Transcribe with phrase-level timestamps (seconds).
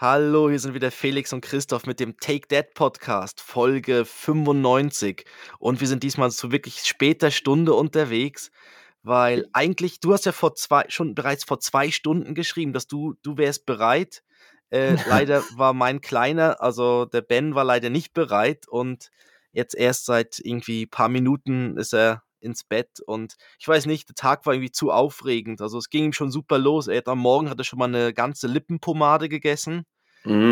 [0.00, 5.26] Hallo, hier sind wieder Felix und Christoph mit dem Take That Podcast, Folge 95.
[5.58, 8.50] Und wir sind diesmal zu wirklich später Stunde unterwegs,
[9.02, 13.12] weil eigentlich, du hast ja vor zwei, schon bereits vor zwei Stunden geschrieben, dass du,
[13.22, 14.22] du wärst bereit.
[14.70, 19.10] Äh, leider war mein Kleiner, also der Ben war leider nicht bereit und
[19.52, 24.14] jetzt erst seit irgendwie paar Minuten ist er ins Bett und ich weiß nicht, der
[24.14, 25.60] Tag war irgendwie zu aufregend.
[25.60, 26.88] Also es ging ihm schon super los.
[26.88, 29.84] Er hat am Morgen hat er schon mal eine ganze Lippenpomade gegessen.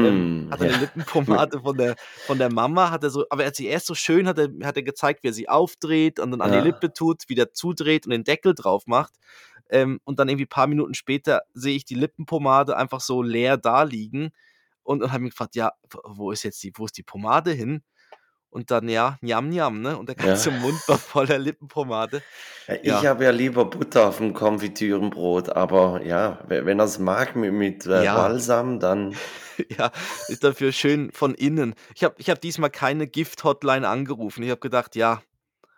[0.00, 0.72] Ähm, Mm, hat er ja.
[0.72, 3.86] eine Lippenpomade von der, von der Mama, hat er so, aber er hat sie erst
[3.86, 6.58] so schön, hat er, hat er gezeigt, wie er sie aufdreht und dann an die
[6.58, 6.64] Ja.
[6.64, 9.14] Lippe tut, wieder zudreht und den Deckel drauf macht.
[9.70, 13.56] Ähm, und dann irgendwie ein paar Minuten später sehe ich die Lippenpomade einfach so leer
[13.58, 14.30] da liegen
[14.82, 15.72] und, und habe mich gefragt, ja,
[16.04, 17.82] wo ist jetzt die, wo ist die Pomade hin?
[18.50, 19.98] Und dann, ja, njam, njam, ne?
[19.98, 20.26] Und der Ja.
[20.26, 22.22] ganze Mund war voller Lippenpomade.
[22.82, 23.02] Ich Ja.
[23.04, 27.52] habe ja lieber Butter auf dem Konfitürenbrot, aber ja, we- wenn er es mag mit,
[27.52, 28.14] mit äh, Ja.
[28.16, 29.14] Balsam, dann
[29.78, 29.90] Ja,
[30.28, 31.74] ist dafür schön von innen.
[31.94, 34.42] Ich habe ich hab diesmal keine Gift-Hotline angerufen.
[34.44, 35.20] Ich habe gedacht, ja,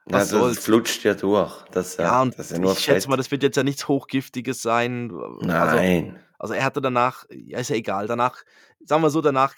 [0.05, 0.59] was das soll's.
[0.65, 1.53] flutscht ja durch.
[1.73, 3.63] Das, ja, Ja, und das ist ja nur ich schätze mal, das wird jetzt ja
[3.63, 5.11] nichts Hochgiftiges sein.
[5.13, 6.21] Also, Nein.
[6.39, 8.43] also er hatte danach, ja, ist ja egal, danach,
[8.85, 9.55] sagen wir so, danach,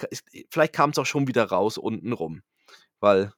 [0.51, 2.43] vielleicht kam es auch schon wieder raus unten rum.
[3.03, 3.33] Weil,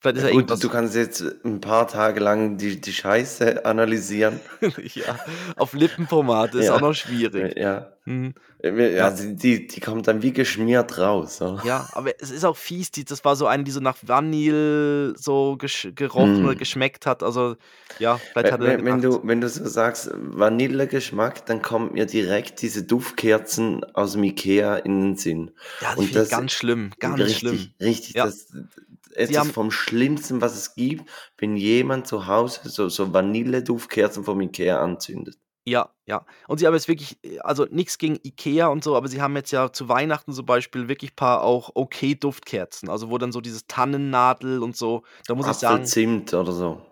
[0.00, 3.64] vielleicht ist Ja, ja gut, du kannst jetzt ein paar Tage lang die, die Scheiße
[3.64, 4.40] analysieren.
[4.94, 5.20] ja,
[5.56, 6.76] auf Lippenpomade ist Ja.
[6.76, 7.56] auch noch schwierig.
[7.56, 8.34] Ja, Hm.
[8.62, 9.10] ja Ja.
[9.10, 11.40] die, die, die kommt dann wie geschmiert raus.
[11.42, 11.62] Oder?
[11.64, 15.14] Ja, aber es ist auch fies, die, das war so eine, die so nach Vanille
[15.16, 16.58] so gerochen oder Mm.
[16.58, 17.22] geschmeckt hat.
[17.22, 17.56] Also,
[17.98, 21.62] ja, vielleicht hat Wenn, er wenn, wenn, gedacht, du, wenn du so sagst, Vanillegeschmack, dann
[21.62, 25.50] kommt mir direkt diese Duftkerzen aus dem Ikea in den Sinn.
[25.80, 27.74] ja, Und finde ich das ganz schlimm, ganz richtig, schlimm.
[27.80, 28.24] richtig, Ja.
[28.26, 28.46] das
[29.14, 34.40] es ist vom Schlimmsten, was es gibt, wenn jemand zu Hause so, so Vanilleduftkerzen vom
[34.40, 35.38] Ikea anzündet.
[35.66, 36.24] ja, ja.
[36.46, 39.36] Und sie haben jetzt wirklich, äh, also nichts gegen Ikea und so, aber sie haben
[39.36, 42.88] jetzt ja zu Weihnachten zum Beispiel wirklich paar auch okay Duftkerzen.
[42.88, 46.82] Also wo dann so dieses Tannennadel und so, da muss ich sagen, Apfelzimt oder so.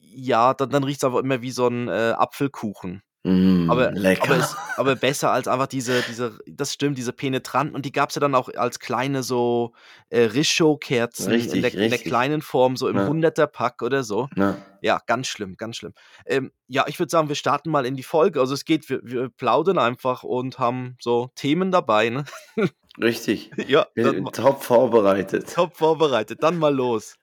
[0.00, 3.02] ja, dann, dann riecht es aber immer wie so ein äh, Apfelkuchen.
[3.26, 7.74] Mm, Aber, aber, ist, aber besser als einfach diese, diese, das stimmt, diese penetranten.
[7.74, 9.72] Und die gab es ja dann auch als kleine so
[10.10, 13.08] äh, Richow-Kerzen in in der kleinen Form, so im Ja.
[13.08, 14.28] 100er-Pack oder so.
[14.36, 15.92] Na, Ja, ganz schlimm, ganz schlimm.
[16.24, 18.38] Ähm, ja, ich würde sagen, wir starten mal in die Folge.
[18.38, 22.24] Also es geht, wir, wir plaudern einfach und haben so Themen dabei, ne?
[23.02, 23.50] richtig.
[23.66, 23.88] ja,
[24.32, 25.52] top vorbereitet.
[25.52, 26.44] top vorbereitet.
[26.44, 27.16] Dann mal los.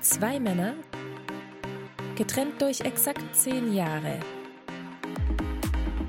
[0.00, 0.74] Zwei Männer,
[2.14, 4.20] getrennt durch exakt zehn Jahre.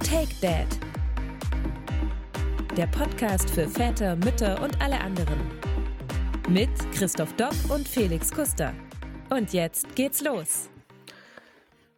[0.05, 0.67] Take Dad.
[2.77, 5.39] Der Podcast für Väter, Mütter und alle anderen.
[6.47, 8.75] Mit Christoph Dopp und Felix Kuster.
[9.31, 10.69] Und jetzt geht's los.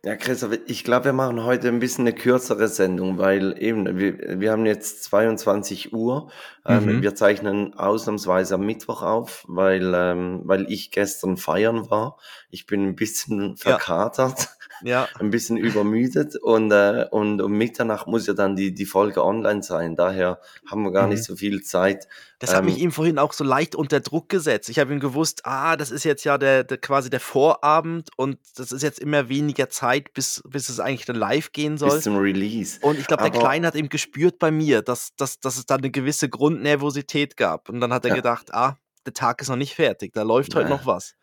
[0.05, 4.39] Ja, Christoph, ich glaube, wir machen heute ein bisschen eine kürzere Sendung, weil eben, wir,
[4.39, 6.31] wir haben jetzt 22 Uhr.
[6.67, 7.01] Ähm, Mhm.
[7.01, 12.17] wir zeichnen ausnahmsweise am Mittwoch auf, weil, ähm, weil ich gestern feiern war.
[12.49, 14.49] Ich bin ein bisschen verkatert,
[14.83, 19.23] Ja, ein bisschen übermüdet und, äh, und um Mitternacht muss ja dann die, die Folge
[19.23, 19.95] online sein.
[19.95, 20.39] Daher
[20.69, 21.13] haben wir gar Mhm.
[21.13, 22.07] nicht so viel Zeit.
[22.39, 24.69] das hat mich Ähm, ihm vorhin auch so leicht unter Druck gesetzt.
[24.69, 28.37] Ich habe ihm gewusst, ah, das ist jetzt ja der, der quasi der Vorabend und
[28.57, 31.95] das ist jetzt immer weniger Zeit, bis, bis es eigentlich dann live gehen soll.
[31.95, 32.77] bis zum Release.
[32.81, 35.75] Und ich glaube, der Kleine hat eben gespürt bei mir, dass, dass, dass es da
[35.75, 37.69] eine gewisse Grundnervosität gab.
[37.69, 38.15] Und dann hat er Ja.
[38.15, 40.75] gedacht, ah, der Tag ist noch nicht fertig, da läuft heute Nee.
[40.75, 41.15] noch was.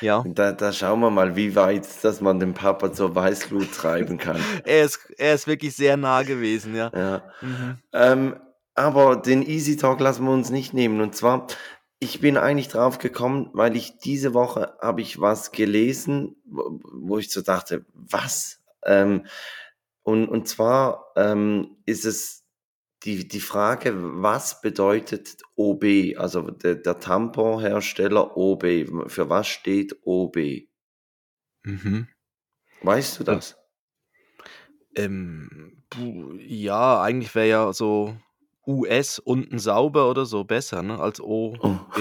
[0.00, 0.24] Ja.
[0.26, 4.36] Da, da schauen wir mal, wie weit, dass man den Papa zur Weißglut treiben kann.
[4.64, 6.90] Er ist, er ist wirklich sehr nah gewesen, ja.
[6.94, 7.22] Ja.
[7.40, 7.78] Mhm.
[7.92, 8.36] Ähm,
[8.74, 11.00] aber den Easy Talk lassen wir uns nicht nehmen.
[11.00, 11.46] Und zwar,
[12.00, 17.18] ich bin eigentlich drauf gekommen, weil ich diese Woche habe ich was gelesen, wo, wo
[17.18, 18.60] ich so dachte, was?
[18.84, 19.26] Ähm,
[20.02, 22.43] und, und zwar ähm, ist es
[23.04, 23.92] die, die Frage,
[24.22, 25.84] was bedeutet OB?
[26.16, 28.64] Also der, der Tamponhersteller OB.
[29.08, 30.38] Für was steht OB?
[31.64, 32.08] Mhm.
[32.82, 33.56] Weißt du das?
[34.96, 35.82] Ähm,
[36.38, 38.16] ja, eigentlich wäre ja so
[38.66, 40.98] US unten sauber oder so besser, ne?
[40.98, 41.78] Als O, Oh.
[41.94, 42.00] B.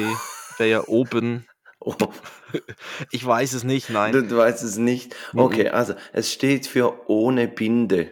[0.57, 1.45] Wäre ja oben.
[1.85, 1.95] Oh.
[3.11, 4.13] Ich weiß es nicht, nein.
[4.13, 5.17] Du, du weißt es nicht.
[5.33, 5.39] Mhm.
[5.39, 8.09] Okay, also es steht für ohne Binde.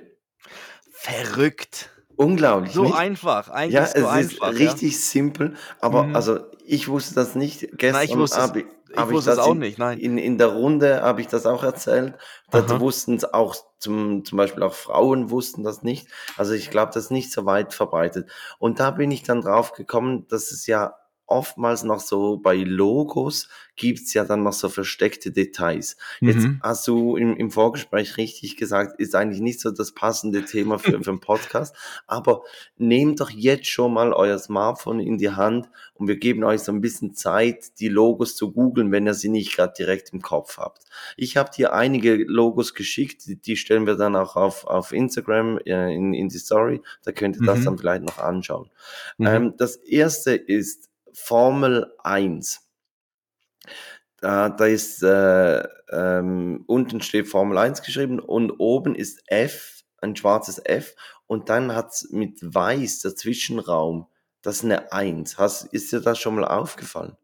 [0.92, 1.90] Verrückt.
[2.26, 2.74] Unglaublich.
[2.74, 2.96] So nicht?
[2.96, 3.50] einfach.
[3.50, 4.52] Eigentlich Ja, so es einfach.
[4.52, 4.68] ist ja.
[4.68, 6.16] richtig simpel, aber Mhm.
[6.16, 7.68] also ich wusste das nicht.
[7.78, 9.98] Gestern ich wusste es- hab ich, ich hab wusste es das auch in, nicht, nein.
[10.00, 12.14] In, in der Runde habe ich das auch erzählt.
[12.52, 12.80] Da Aha.
[12.80, 16.08] wussten es auch zum, zum Beispiel auch Frauen wussten das nicht.
[16.38, 18.30] Also ich glaube, das ist nicht so weit verbreitet.
[18.60, 20.96] Und da bin ich dann drauf gekommen, dass es ja
[21.32, 25.98] oftmals noch so bei Logos gibt's ja dann noch so versteckte Details.
[26.20, 26.60] Jetzt Mhm.
[26.62, 31.02] hast du im, im Vorgespräch richtig gesagt, ist eigentlich nicht so das passende Thema für,
[31.02, 31.76] für einen Podcast,
[32.06, 32.44] aber
[32.78, 36.72] nehmt doch jetzt schon mal euer Smartphone in die Hand und wir geben euch so
[36.72, 40.58] ein bisschen Zeit, die Logos zu googeln, wenn ihr sie nicht gerade direkt im Kopf
[40.58, 40.84] habt.
[41.18, 45.58] Ich habe dir einige Logos geschickt, die, die stellen wir dann auch auf, auf Instagram
[45.66, 47.64] äh, in, in die Story, da könnt ihr das Mhm.
[47.66, 48.70] dann vielleicht noch anschauen.
[49.18, 49.26] Mhm.
[49.28, 52.62] Ähm, das erste ist Formel 1.
[54.18, 60.16] Da, da ist äh, ähm, unten steht Formel 1 geschrieben und oben ist F, ein
[60.16, 64.08] schwarzes F und dann hat's mit weiß der Zwischenraum,
[64.42, 65.38] das ist eine 1.
[65.38, 67.18] Hast, ist dir das schon mal aufgefallen?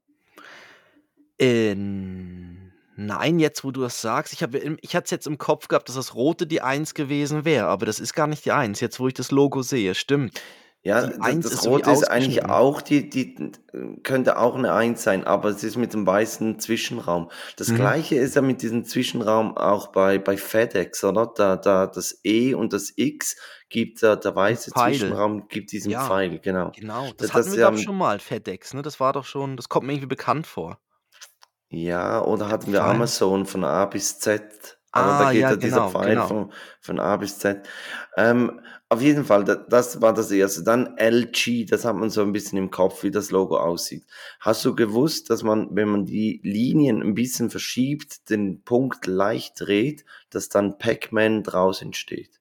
[1.39, 5.37] Äh, nein, jetzt wo du das sagst, ich habe im ich hatte es jetzt im
[5.37, 8.51] Kopf gehabt, dass das Rote die 1 gewesen wäre, aber das ist gar nicht die
[8.51, 10.41] 1, jetzt wo ich das Logo sehe, stimmt.
[10.87, 13.51] Ja, Die das, 1 das ist Rote ist eigentlich auch die, die
[14.03, 17.29] könnte auch eine 1 sein, aber es ist mit dem weißen Zwischenraum.
[17.57, 17.75] Das Mhm.
[17.75, 21.27] gleiche ist ja mit diesem Zwischenraum auch bei, bei FedEx, oder?
[21.35, 23.35] Da, da das E und das X
[23.69, 24.93] gibt da, der weiße Pfeil.
[24.93, 26.71] Zwischenraum gibt diesen Ja, Pfeil, genau.
[26.73, 27.07] genau.
[27.07, 28.81] Da- Das hatten das wir, ja ich, schon mal, FedEx, ne?
[28.81, 30.79] Das war doch schon das kommt mir irgendwie bekannt vor.
[31.69, 32.81] Ja, oder hatten wir.
[32.83, 34.76] Amazon von A bis Z.
[34.97, 36.27] Ah, da geht ja, ja dieser genau, Pfeil genau.
[36.27, 36.51] von,
[36.81, 37.67] von A bis Z.
[38.15, 40.63] Ähm, auf jeden Fall, da- das war das erste.
[40.63, 44.05] Dann LG, das hat man so ein bisschen im Kopf, wie das Logo aussieht.
[44.39, 49.53] Hast du gewusst, dass man, wenn man die Linien ein bisschen verschiebt, den Punkt leicht
[49.59, 52.39] dreht, dass dann Pac-Man draus entsteht?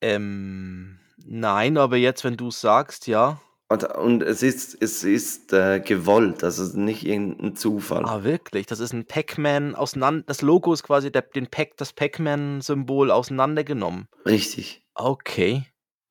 [0.00, 3.40] Ähm, nein, aber jetzt, wenn du's sagst, ja.
[3.70, 8.04] Und, und es ist, es ist äh, gewollt, also nicht irgendein Zufall.
[8.04, 8.66] Ah, wirklich?
[8.66, 14.08] Das ist ein Pac-Man auseinander das Logo ist quasi der den Pac das Pac-Man-Symbol auseinandergenommen.
[14.26, 14.84] Richtig.
[14.94, 15.64] Okay.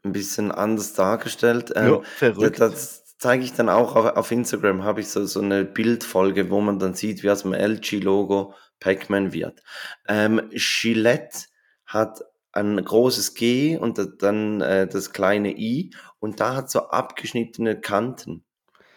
[0.04, 1.72] Ein bisschen anders dargestellt.
[1.76, 2.60] Ja, Ähm, Da- verrückt.
[2.60, 6.60] Das zeige ich dann auch auf, auf Instagram, habe ich so, so eine Bildfolge, wo
[6.60, 9.62] man dann sieht, wie aus dem LG-Logo Pac-Man wird.
[10.10, 11.46] Ähm, Gillette
[11.86, 12.20] hat
[12.52, 15.92] ein großes G und da- dann äh, das kleine I
[16.24, 18.46] und da hat so abgeschnittene Kanten.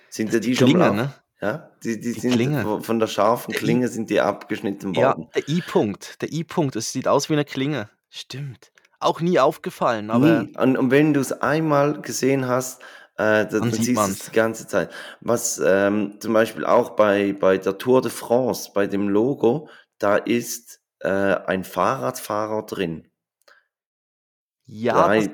[0.09, 0.95] Sind ja Die die schon Klinge, auf?
[0.97, 1.13] ne?
[1.41, 2.81] Ja, die, die Die sind Klinge.
[2.83, 5.29] von der scharfen I Klinge sind die abgeschnitten Ja, worden.
[5.35, 6.23] der I-Punkt.
[6.23, 7.91] Der I-Punkt, es sieht aus wie 'ne Klinge.
[8.11, 8.71] Stimmt.
[9.01, 10.57] Auch nie aufgefallen, aber Nie.
[10.57, 12.81] Und, und wenn du es einmal gesehen hast,
[13.19, 14.91] äh, dann, siehst du es die ganze Zeit.
[15.21, 19.69] Was ähm, zum Beispiel auch bei, bei der Tour de France, bei dem Logo,
[19.99, 23.11] da ist äh, ein Fahrradfahrer drin.
[24.65, 25.31] ja, Drei, das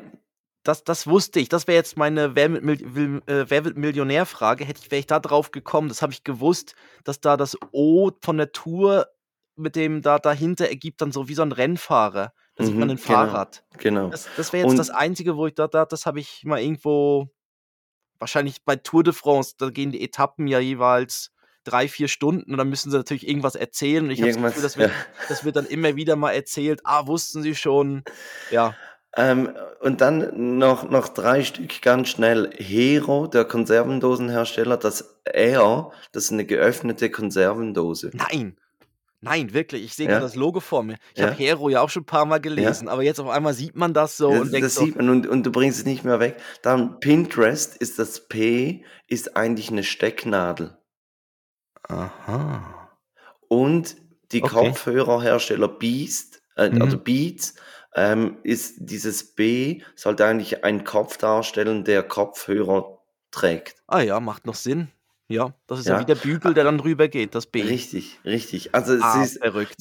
[0.85, 1.49] das wusste ich.
[1.49, 4.65] Das wäre jetzt meine Wer will äh, Wer wird Millionär-Frage.
[4.65, 5.89] Hätte ich wäre ich da drauf gekommen.
[5.89, 6.75] Das habe ich gewusst,
[7.05, 9.09] dass da das O von der Tour
[9.57, 12.33] mit dem da dahinter ergibt dann so wie so 'n Rennfahrer.
[12.55, 13.65] Da sieht man mhm, 'n genau, Fahrrad.
[13.79, 14.09] genau.
[14.11, 16.61] Das das wäre jetzt das Und Einzige, wo ich da da das habe ich mal
[16.61, 17.29] irgendwo
[18.19, 21.33] wahrscheinlich bei Tour de France, da gehen die Etappen ja jeweils
[21.65, 24.63] 3, 4 Stunden und dann müssen sie natürlich irgendwas erzählen und ich habe das Gefühl,
[24.63, 24.89] irgendwas, das ja.
[24.89, 24.97] wird
[25.29, 28.05] das wird dann immer wieder mal erzählt: „Ah, wussten Sie schon?“
[28.51, 28.79] Ja.
[29.17, 29.51] Ähm,
[29.81, 32.51] und dann noch, noch drei Stück ganz schnell.
[32.57, 38.11] Hero, der Konservendosenhersteller, das R, das ist eine geöffnete Konservendose.
[38.15, 38.57] Nein.
[39.21, 39.85] Nein, wirklich.
[39.85, 40.97] Ich sehe Ja, das Logo vor mir.
[41.15, 42.43] Ich habe ja, Hero ja auch schon 'n paarmal ja.
[42.43, 44.97] gelesen, aber jetzt auf einmal sieht man das so Das, und denkt das so sieht
[44.97, 46.37] man und, und du bringst es nicht mehr weg.
[46.63, 50.77] Dann Pinterest ist das P, ist eigentlich eine Stecknadel.
[51.89, 52.91] Aha.
[53.49, 53.97] Und
[54.33, 54.55] die Okay.
[54.69, 57.05] Kopfhörerhersteller Beast, äh, also Mhm.
[57.05, 57.55] Beats,
[57.95, 62.99] ähm, ist dieses B, sollte eigentlich einen Kopf darstellen, der Kopfhörer
[63.31, 63.77] trägt.
[63.87, 64.89] Ah ja, macht noch Sinn.
[65.29, 67.63] Ja, das ist ja wie Ja, der Bügel, der dann drüber geht, das B.
[67.63, 68.75] richtig, richtig.
[68.75, 69.77] Also es Ah, ist, verrückt.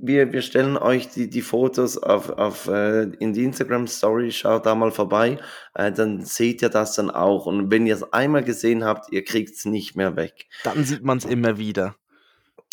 [0.00, 4.66] wir, wir stellen euch die, die Fotos auf, auf, äh, in die Instagram Story, schaut
[4.66, 5.38] da mal vorbei,
[5.74, 7.46] äh, dann seht ihr das dann auch.
[7.46, 10.46] Und wenn ihr es einmal gesehen habt, ihr kriegt es nicht mehr weg.
[10.64, 11.94] Dann sieht man's immer wieder.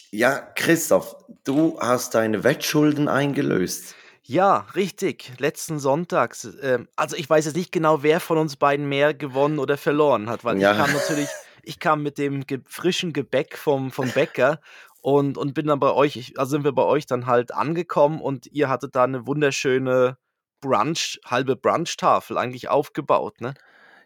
[0.09, 3.95] Ja, Christoph, du hast deine Wettschulden eingelöst.
[4.25, 5.33] Ja, richtig.
[5.37, 6.45] Letzten Sonntags.
[6.61, 10.29] Ähm, also ich weiß jetzt nicht genau, wer von uns beiden mehr gewonnen oder verloren
[10.29, 14.13] hat, weil ich Ja, kam natürlich ich kam mit dem ge frischen Gebäck vom vom
[14.13, 14.61] Bäcker
[15.01, 18.21] und und bin dann bei euch ich also sind wir bei euch dann halt angekommen
[18.21, 20.17] und ihr hattet da 'ne wunderschöne
[20.61, 23.55] Brunch halbe Brunchtafel eigentlich aufgebaut, ne?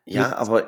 [0.08, 0.68] Ja, aber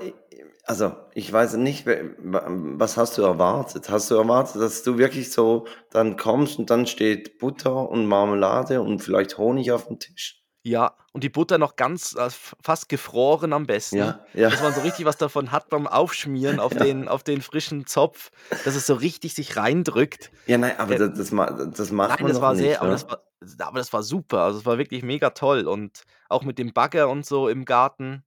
[0.65, 3.89] also ich weiß nicht, was hast du erwartet?
[3.89, 8.81] Hast du erwartet, dass du wirklich so dann kommst und dann steht Butter und Marmelade
[8.81, 10.43] und vielleicht Honig auf dem Tisch?
[10.61, 14.73] Ja, und die Butter noch ganz äh, fast gefroren am besten, Ja, ja, dass man
[14.73, 16.81] so richtig was davon hat beim Aufschmieren auf ja.
[16.81, 18.29] den auf den frischen Zopf,
[18.65, 20.31] dass es so richtig sich reindrückt.
[20.45, 22.91] Ja, nein, aber Äh, das, das, das macht nein, man das war sehr nicht, aber
[22.91, 23.23] das war
[23.59, 24.39] aber das war super.
[24.41, 28.23] Also, es war wirklich mega toll und auch mit dem Bagger und so im Garten,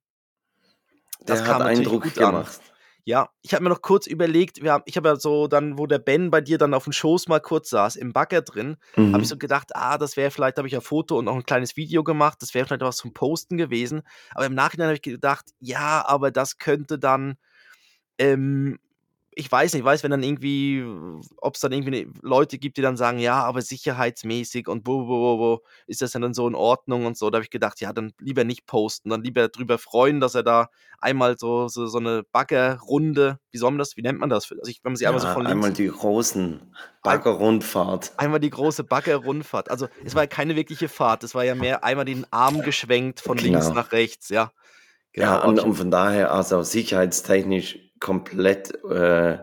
[1.27, 2.33] das Der hat kam natürlich Eindruck gut an.
[2.33, 2.61] gemacht.
[3.05, 5.89] Ja, ich habe mir noch kurz überlegt, wir haben, ich habe ja so dann, wo
[5.89, 9.13] der Ben bei dir dann auf dem Schoß mal kurz saß, im Bagger drin, mhm.
[9.13, 11.45] habe ich so gedacht, ah, das wäre vielleicht, habe ich ein Foto und auch ein
[11.45, 14.03] kleines Video gemacht, das wäre vielleicht was zum Posten gewesen.
[14.35, 17.39] Aber im Nachhinein habe ich gedacht, ja, aber das könnte dann
[18.19, 18.79] ähm,
[19.35, 20.85] ich weiß nicht, weiß, wenn dann irgendwie,
[21.39, 25.09] ob es dann irgendwie ne, Leute gibt, die dann sagen, ja, aber sicherheitsmäßig und wo,
[25.09, 27.31] wo, wo, wo ist das denn dann so in Ordnung und so.
[27.31, 30.43] Da habe ich gedacht, ja, dann lieber nicht posten, dann lieber drüber freuen, dass er
[30.43, 30.69] da
[31.01, 34.51] einmal so, so, so eine Baggerrunde, wie soll man das, wie nennt man das?
[34.51, 38.13] Also ich, wenn man sie ja, einmal so von links, Einmal die großen Baggerrundfahrt.
[38.19, 39.71] Einmal die große Baggerrundfahrt.
[39.71, 43.21] Also es war ja keine wirkliche Fahrt, es war ja mehr einmal den Arm geschwenkt
[43.21, 43.61] von genau.
[43.61, 44.53] links nach rechts, ja.
[45.15, 45.27] Genau.
[45.27, 49.39] Ja, und, und von daher, also sicherheitstechnisch komplett äh,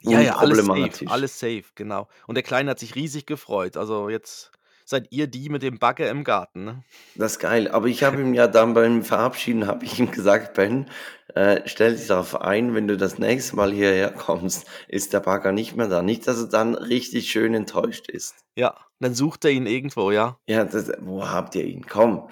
[0.00, 2.08] ja, ja, alles safe, alles safe, genau.
[2.26, 3.78] Und der Kleine hat sich riesig gefreut.
[3.78, 4.50] Also jetzt
[4.84, 6.64] seid ihr die mit dem Bagger im Garten.
[6.64, 6.84] Ne?
[7.14, 7.68] Das ist geil.
[7.68, 10.90] Aber ich habe ihm ja dann beim Verabschieden, habe ich ihm gesagt, Ben,
[11.34, 15.52] äh, stell dich darauf ein, wenn du das nächste Mal hierher kommst, ist der Bagger
[15.52, 16.02] nicht mehr da.
[16.02, 18.34] Nicht, dass er dann richtig schön enttäuscht ist.
[18.56, 20.38] Ja, dann sucht er ihn irgendwo, ja.
[20.46, 21.86] Ja, das, wo habt ihr ihn?
[21.86, 22.28] Komm.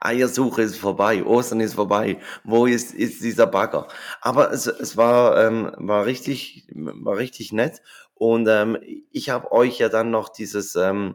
[0.00, 2.18] Eiersuche ist vorbei, Ostern ist vorbei.
[2.44, 3.88] Wo ist, ist dieser Bagger?
[4.20, 7.82] Aber es, es war, ähm, war, richtig, war richtig nett.
[8.14, 8.78] Und ähm,
[9.10, 11.14] ich habe euch ja dann noch dieses, ähm,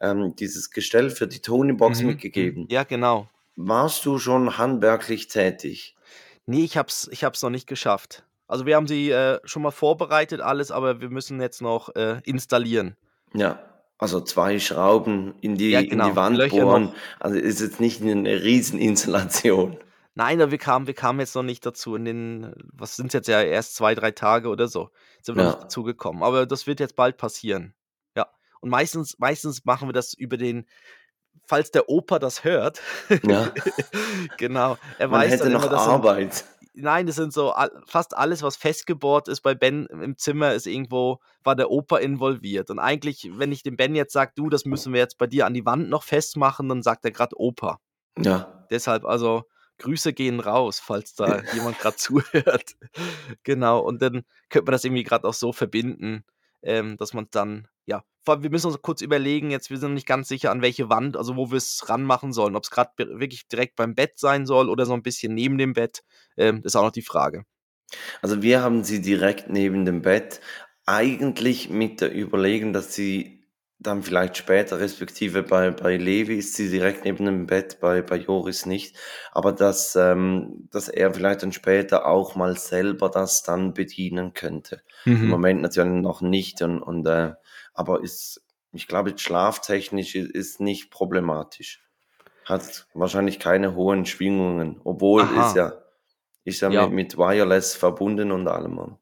[0.00, 2.08] ähm, dieses Gestell für die Tonybox mhm.
[2.08, 2.66] mitgegeben.
[2.70, 3.28] Ja, genau.
[3.56, 5.96] Warst du schon handwerklich tätig?
[6.46, 8.24] Nee, ich hab's, ich hab's noch nicht geschafft.
[8.48, 12.20] Also wir haben sie äh, schon mal vorbereitet, alles, aber wir müssen jetzt noch äh,
[12.24, 12.96] installieren.
[13.32, 13.69] Ja,
[14.00, 16.06] also zwei Schrauben in die, ja, genau.
[16.06, 16.84] in die Wand Löcher bohren.
[16.84, 16.94] Noch.
[17.18, 19.76] Also ist jetzt nicht eine Rieseninstallation.
[20.14, 21.94] Nein, aber wir kamen, wir kamen jetzt noch nicht dazu.
[21.94, 24.90] In den, was sind jetzt ja erst zwei, drei Tage oder so,
[25.22, 25.50] sind wir ja.
[25.50, 26.22] noch nicht dazu gekommen.
[26.22, 27.74] Aber das wird jetzt bald passieren.
[28.16, 28.26] Ja.
[28.60, 30.66] Und meistens, meistens machen wir das über den,
[31.44, 32.80] falls der Opa das hört.
[33.22, 33.52] Ja.
[34.38, 34.78] genau.
[34.98, 36.34] Er Man weiß hätte noch Arbeit.
[36.34, 37.54] Sind, nein, das sind so
[37.86, 42.70] fast alles, was festgebohrt ist bei Ben im Zimmer, ist irgendwo, war der Opa involviert.
[42.70, 45.46] Und eigentlich, wenn ich dem Ben jetzt sage, du, das müssen wir jetzt bei dir
[45.46, 47.80] an die Wand noch festmachen, dann sagt er gerade Opa.
[48.18, 48.66] Ja.
[48.70, 49.44] Deshalb, also
[49.78, 52.76] Grüße gehen raus, falls da jemand gerade zuhört.
[53.42, 56.24] genau, und dann könnte man das irgendwie gerade auch so verbinden,
[56.62, 57.66] ähm, dass man dann,
[58.26, 61.36] wir müssen uns kurz überlegen, jetzt, wir sind nicht ganz sicher, an welche Wand, also
[61.36, 62.56] wo wir es ranmachen sollen.
[62.56, 65.72] Ob es gerade wirklich direkt beim Bett sein soll oder so ein bisschen neben dem
[65.72, 66.02] Bett,
[66.36, 67.44] ähm, ist auch noch die Frage.
[68.22, 70.40] Also wir haben sie direkt neben dem Bett,
[70.86, 73.40] eigentlich mit der Überlegung, dass sie
[73.80, 78.16] dann vielleicht später, respektive bei, bei Levi ist sie direkt neben dem Bett, bei, bei
[78.16, 78.94] Joris nicht.
[79.32, 84.82] Aber dass, ähm, dass er vielleicht dann später auch mal selber das dann bedienen könnte.
[85.06, 85.16] Mhm.
[85.16, 86.60] Im Moment natürlich noch nicht.
[86.60, 87.32] Und, und äh,
[87.74, 91.82] aber ist, ich glaube, schlaftechnisch ist, nicht problematisch.
[92.44, 95.48] Hat wahrscheinlich keine hohen Schwingungen, obwohl Aha.
[95.48, 95.72] ist ja,
[96.44, 96.86] ist ja, ja.
[96.86, 98.96] Mit, mit Wireless verbunden und allem.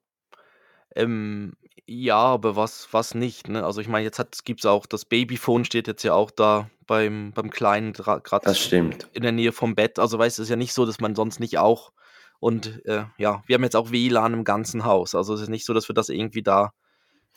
[0.94, 1.54] Ähm,
[1.86, 3.64] ja, aber was, was nicht, ne?
[3.64, 7.32] Also ich meine, jetzt gibt es auch, das Babyphone steht jetzt ja auch da beim,
[7.32, 9.08] beim Kleinen gerade Das stimmt.
[9.14, 9.98] in der Nähe vom Bett.
[9.98, 11.92] Also weißt du, es ist ja nicht so, dass man sonst nicht auch.
[12.40, 15.14] Und äh, ja, wir haben jetzt auch WLAN im ganzen Haus.
[15.14, 16.72] Also es ist nicht so, dass wir das irgendwie da.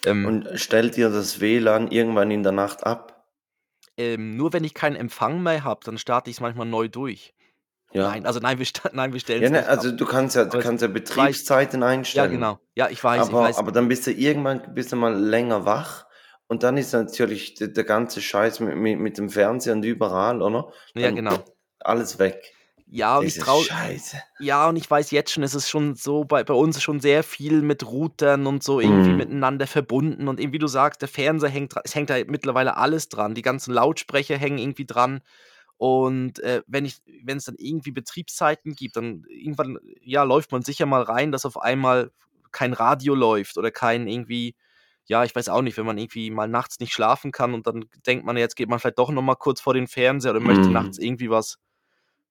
[0.05, 3.21] Ähm, Und stellt ihr das WLAN irgendwann in der Nacht ab?
[4.01, 7.33] ähm, nur wenn ich keinen Empfang mehr habe, dann starte ich es manchmal neu durch.
[7.93, 8.07] Ja.
[8.09, 9.97] Nein, also nein, wir, nein, wir stellen ja, ne, Also ab.
[9.97, 12.31] du kannst ja, du kannst ja Betriebszeiten einstellen.
[12.31, 12.59] Ja, genau.
[12.75, 13.57] Ja, ich weiß, aber, ich weiß.
[13.57, 16.05] Aber dann bist du irgendwann bist du mal länger wach
[16.47, 20.41] und dann ist natürlich der, der ganze Scheiß mit, mit, mit, dem Fernseher und überall,
[20.41, 20.71] oder?
[20.93, 21.37] Dann ja, genau.
[21.79, 22.53] Alles weg.
[22.93, 23.63] Ja, und ich trau
[24.39, 27.23] Ja, und ich weiß jetzt schon, es ist schon so, bei, bei uns schon sehr
[27.23, 29.17] viel mit Routern und so irgendwie mm.
[29.17, 30.27] miteinander verbunden.
[30.27, 33.33] Und eben, wie du sagst, der Fernseher hängt dran, es hängt da mittlerweile alles dran.
[33.33, 35.21] Die ganzen Lautsprecher hängen irgendwie dran.
[35.77, 40.61] Und äh, wenn ich, wenn es dann irgendwie Betriebszeiten gibt, dann irgendwann, ja, läuft man
[40.61, 42.11] sicher mal rein, dass auf einmal
[42.51, 44.53] kein Radio läuft oder kein irgendwie,
[45.05, 47.85] ja, ich weiß auch nicht, wenn man irgendwie mal nachts nicht schlafen kann und dann
[48.05, 50.47] denkt man, jetzt geht man vielleicht doch nochmal kurz vor den Fernseher oder mm.
[50.47, 51.05] möchte nachts mhm.
[51.05, 51.57] irgendwie was,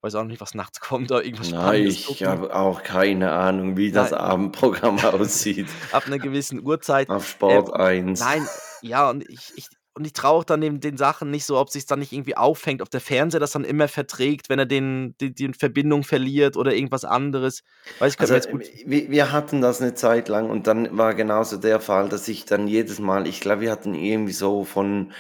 [0.03, 3.93] weiß auch nicht, was nachts kommt oder irgendwas Nein, ich habe auch keine Ahnung, wie
[3.93, 4.21] das nein.
[4.21, 5.69] Abendprogramm aussieht.
[5.93, 7.09] Ab einer gewissen Uhrzeit.
[7.09, 8.21] Auf Sport ähm, 1.
[8.21, 8.47] Nein,
[8.83, 11.85] ja, und ich, ich, und ich traue dann den, den Sachen nicht so, ob sich
[11.85, 15.35] dann nicht irgendwie auffängt, ob der Fernseher das dann immer verträgt, wenn er den, die,
[15.35, 17.63] die Verbindung verliert oder irgendwas anderes.
[17.99, 21.15] Weiß ich, also, jetzt gut wir, wir hatten das eine Zeit lang und dann war
[21.15, 25.13] genauso der Fall, dass ich dann jedes Mal, ich glaube, wir hatten irgendwie so von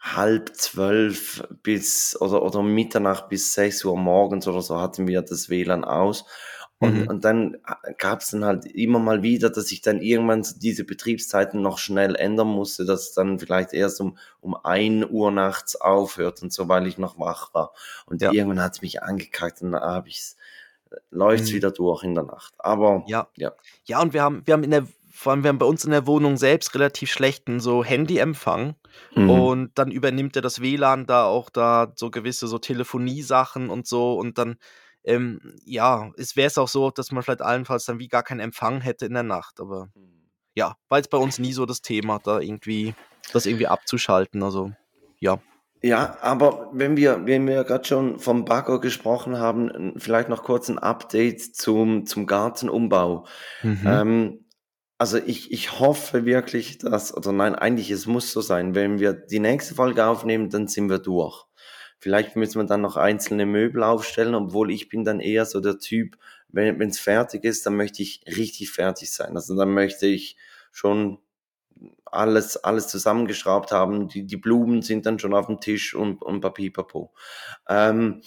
[0.00, 5.48] halb zwölf bis oder, oder Mitternacht bis sechs Uhr morgens oder so hatten wir das
[5.48, 6.24] WLAN aus.
[6.80, 7.08] Und, mhm.
[7.08, 7.56] und dann
[7.98, 12.14] gab es dann halt immer mal wieder, dass ich dann irgendwann diese Betriebszeiten noch schnell
[12.14, 16.68] ändern musste, dass es dann vielleicht erst um, um ein Uhr nachts aufhört und so,
[16.68, 17.72] weil ich noch wach war.
[18.06, 18.32] Und ja.
[18.32, 20.36] irgendwann hat es mich angekackt und dann habe ich es
[21.10, 21.54] läuft's Mhm.
[21.56, 22.54] wieder durch in der Nacht.
[22.58, 23.28] Aber Ja.
[23.36, 23.52] ja.
[23.84, 25.90] Ja, und wir haben wir haben in der vor allem wir haben bei uns in
[25.90, 28.76] der Wohnung selbst relativ schlechten so Handyempfang
[29.14, 29.30] Mhm.
[29.30, 34.14] und dann übernimmt ja das WLAN da auch da so gewisse so Telefoniesachen und so
[34.18, 34.56] und dann,
[35.04, 38.40] ähm, ja, es wäre es auch so, dass man vielleicht allenfalls dann wie gar keinen
[38.40, 39.88] Empfang hätte in der Nacht, aber
[40.54, 42.94] ja, war jetzt bei uns nie so das Thema, da irgendwie
[43.32, 44.72] das irgendwie abzuschalten, also
[45.20, 45.38] ja.
[45.80, 50.68] Ja, aber wenn wir, wenn wir gerade schon vom Bagger gesprochen haben, vielleicht noch kurz
[50.68, 53.26] ein Update zum, zum Gartenumbau.
[53.62, 53.86] Mhm.
[53.86, 54.44] Ähm,
[54.98, 59.12] also ich, ich hoffe wirklich, dass, oder nein, eigentlich es muss so sein, wenn wir
[59.12, 61.46] die nächste Folge aufnehmen, dann sind wir durch.
[62.00, 65.78] Vielleicht müssen wir dann noch einzelne Möbel aufstellen, obwohl ich bin dann eher so der
[65.78, 66.16] Typ,
[66.48, 69.36] wenn es fertig ist, dann möchte ich richtig fertig sein.
[69.36, 70.36] Also dann möchte ich
[70.72, 71.18] schon
[72.04, 74.08] alles, alles zusammengeschraubt haben.
[74.08, 77.12] Die, die Blumen sind dann schon auf dem Tisch und, und Papipapo.
[77.68, 78.22] Ähm,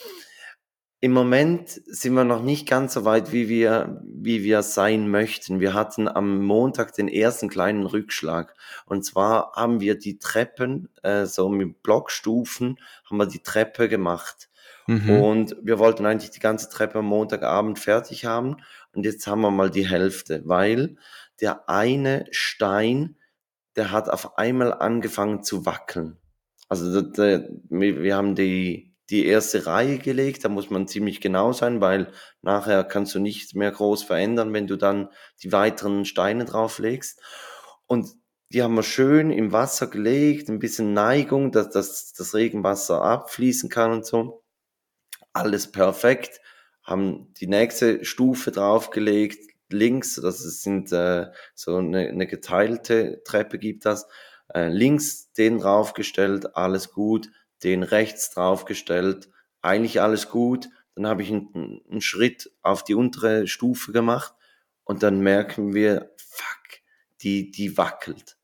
[1.04, 5.60] Im Moment sind wir noch nicht ganz so weit, wie wir, wie wir sein möchten.
[5.60, 8.54] Wir hatten am Montag den ersten kleinen Rückschlag.
[8.86, 12.78] Und zwar haben wir die Treppen, äh, so mit Blockstufen,
[13.10, 14.52] haben wir die Treppe gemacht.
[14.86, 15.10] Mhm.
[15.10, 18.58] Und wir wollten eigentlich die ganze Treppe am Montagabend fertig haben.
[18.94, 20.98] Und jetzt haben wir mal die Hälfte, weil
[21.40, 23.16] der eine Stein,
[23.76, 26.18] der hat auf einmal angefangen zu wackeln.
[26.70, 31.20] Also der, der, wir wir haben die, die erste Reihe gelegt, da muss man ziemlich
[31.20, 35.10] genau sein, weil nachher kannst du nicht mehr groß verändern, wenn du dann
[35.44, 37.22] die weiteren Steine drauflegst.
[37.86, 38.08] Und
[38.50, 43.70] die haben wir schön im Wasser gelegt, ein bisschen Neigung, dass, dass das Regenwasser abfließen
[43.70, 44.44] kann und so.
[45.34, 46.40] Alles perfekt.
[46.84, 53.86] Haben die nächste Stufe draufgelegt, links, das sind äh, so eine, eine geteilte Treppe gibt
[53.86, 54.08] das,
[54.54, 57.30] äh, links den draufgestellt, alles gut,
[57.64, 59.30] den rechts draufgestellt,
[59.62, 60.70] eigentlich alles gut.
[60.96, 64.34] Dann habe ich einen, einen Schritt auf die untere Stufe gemacht
[64.84, 66.82] und dann merken wir, fuck,
[67.22, 68.38] die, die wackelt.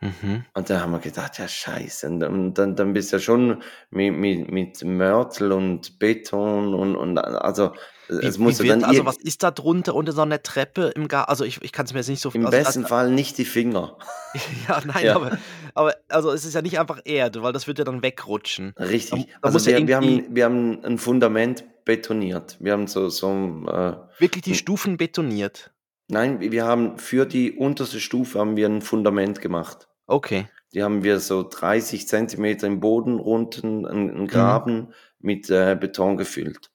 [0.00, 0.44] Mhm.
[0.52, 2.08] Und dann haben wir gedacht, ja scheiße.
[2.08, 6.96] Und, und dann, dann bist du ja schon mit, mit, mit Mörtel und Beton und,
[6.96, 7.72] und also
[8.08, 11.30] es muss dann also was ist da drunter unter so einer Treppe im Garten?
[11.30, 13.38] Also ich, ich kann es mir jetzt nicht so im also besten das, Fall nicht
[13.38, 13.96] die Finger.
[14.68, 15.16] Ja, nein, Ja.
[15.16, 15.38] aber,
[15.74, 18.72] aber also es ist ja nicht einfach Erde, weil das wird ja dann wegrutschen.
[18.76, 19.26] Da, Richtig.
[19.26, 22.56] da Also muss ja wir, wir, haben, wir haben ein Fundament betoniert.
[22.60, 23.28] Wir haben so, so
[23.68, 25.72] äh, wirklich die Stufen betoniert.
[26.08, 29.88] nein, wir haben für die unterste Stufe haben wir ein Fundament gemacht.
[30.06, 30.46] Okay.
[30.74, 34.26] Die haben wir so 30 Zentimeter im Boden unten, einen, Mhm.
[34.26, 34.88] Graben
[35.20, 36.70] mit äh, Beton gefüllt.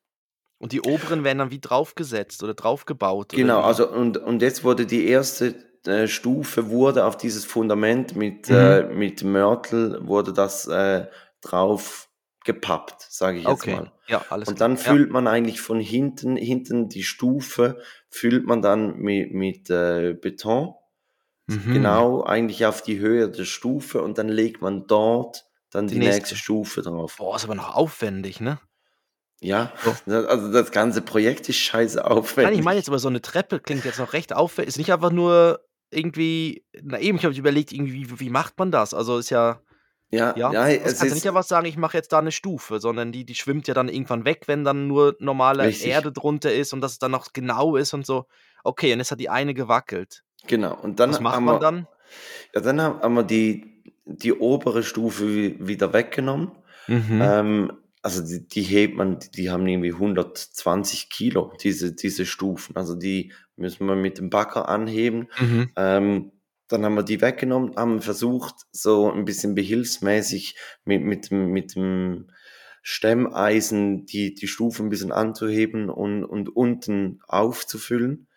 [0.60, 3.34] Und die oberen werden dann wie draufgesetzt oder draufgebaut.
[3.34, 3.64] Oder Genau, wie?
[3.64, 8.56] also und, und jetzt wurde die erste äh, Stufe wurde auf dieses Fundament mit, Mhm.
[8.56, 11.08] äh, mit Mörtel wurde das äh,
[11.42, 12.10] drauf
[12.44, 13.74] gepappt, sage ich jetzt Okay.
[13.74, 13.92] mal.
[14.08, 14.70] Ja, alles Und klar.
[14.70, 14.84] dann Ja.
[14.84, 17.78] füllt man eigentlich von hinten, hinten die Stufe,
[18.10, 20.74] füllt man dann mit, mit äh, Beton,
[21.48, 21.74] Mhm.
[21.74, 26.00] genau eigentlich auf die Höhe der Stufe und dann legt man dort dann Die die,
[26.00, 26.22] nächste.
[26.22, 27.16] nächste Stufe drauf.
[27.18, 28.60] Boah, ist aber noch aufwendig, ne?
[29.42, 30.14] Ja, So.
[30.14, 32.64] also das ganze Projekt ist scheiße Nein, ich aufwendig.
[32.64, 34.70] meine jetzt aber so eine Treppe klingt jetzt noch recht aufwendig.
[34.70, 38.94] Ist nicht einfach nur irgendwie, na eben, ich habe überlegt, irgendwie, wie, macht man das?
[38.94, 39.62] Also ist ja,
[40.12, 42.32] Ja, ja, ja, also es kannst nicht ist einfach sagen, ich mache jetzt da eine
[42.32, 45.88] Stufe, sondern die, die schwimmt ja dann irgendwann weg, wenn dann nur normale richtig.
[45.88, 48.26] Erde drunter ist und dass es dann noch genau ist und so.
[48.64, 50.24] Okay, und jetzt hat die eine gewackelt.
[50.48, 50.76] Genau.
[50.82, 51.88] Und dann Was macht haben man wir, dann?
[52.54, 56.52] ja, dann haben wir die, die obere Stufe wi- wieder weggenommen.
[56.88, 57.22] Mhm.
[57.22, 57.72] Ähm,
[58.02, 62.76] also die, die hebt man, die- haben irgendwie 120 Kilo, diese, diese Stufen.
[62.76, 65.30] Also die müssen wir mit dem Bagger anheben.
[65.40, 65.70] Mhm.
[65.76, 66.32] Ähm,
[66.68, 71.76] dann haben wir die weggenommen, haben versucht, so ein bisschen behilfsmäßig mit, mit, dem- mit
[71.76, 72.28] dem
[72.82, 78.28] Stemmeisen die, die Stufe ein bisschen anzuheben und, und unten aufzufüllen.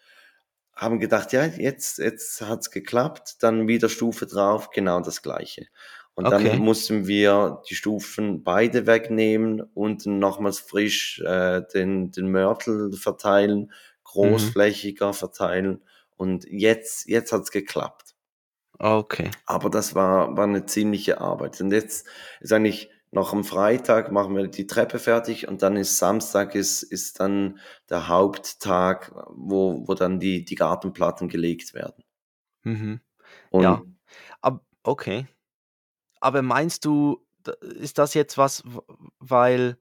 [0.74, 5.66] Haben gedacht, ja, jetzt, jetzt hat's geklappt, dann wieder Stufe drauf, genau das gleiche.
[6.14, 6.58] Und dann Okay.
[6.58, 13.72] mussten wir die Stufen beide wegnehmen, unten nochmals frisch äh, den, den Mörtel verteilen,
[14.22, 14.54] Mhm.
[14.56, 15.82] großflächiger verteilen.
[16.16, 18.14] Und jetzt, jetzt hat's geklappt.
[18.80, 19.30] Okay.
[19.46, 21.60] Aber das war, war eine ziemliche Arbeit.
[21.60, 22.06] Und jetzt
[22.40, 26.82] ist eigentlich noch am Freitag machen wir die Treppe fertig und dann ist Samstag ist,
[26.82, 27.58] ist dann
[27.90, 32.04] der Haupttag, wo, wo dann die, die Gartenplatten gelegt werden.
[32.64, 33.00] Mhm.
[33.50, 33.82] Und Ja.
[34.42, 35.26] Ab, okay.
[36.22, 37.20] Aber meinst du,
[37.60, 38.62] ist das jetzt was,
[39.18, 39.76] weil,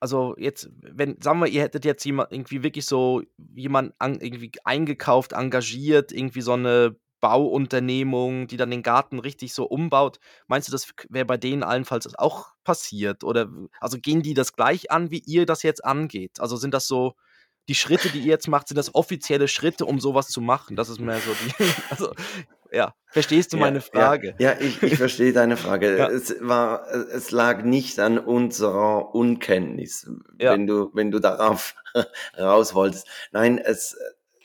[0.00, 3.22] also jetzt, wenn, sagen wir, ihr hättet jetzt jemand irgendwie wirklich so
[3.54, 9.64] jemand an, irgendwie eingekauft, engagiert, irgendwie so eine Bauunternehmung, die dann den Garten richtig so
[9.64, 10.20] umbaut.
[10.46, 13.24] Meinst du, das wäre bei denen allenfalls auch passiert?
[13.24, 13.50] Oder
[13.80, 16.38] also gehen die das gleich an, wie ihr das jetzt angeht?
[16.40, 17.16] Also sind das so
[17.68, 20.76] die Schritte, die ihr jetzt macht, sind das offizielle Schritte, um sowas zu machen?
[20.76, 22.12] Das ist mehr so die also,
[22.72, 24.34] ja, verstehst du Ja, meine ja, Frage?
[24.38, 25.96] ja, ich, ich verstehe deine Frage.
[25.96, 26.08] Ja.
[26.08, 30.52] Es war, es lag nicht an unserer Unkenntnis, Ja.
[30.52, 31.74] wenn du, wenn du darauf
[32.38, 33.08] raus wolltest.
[33.32, 33.96] Nein, es,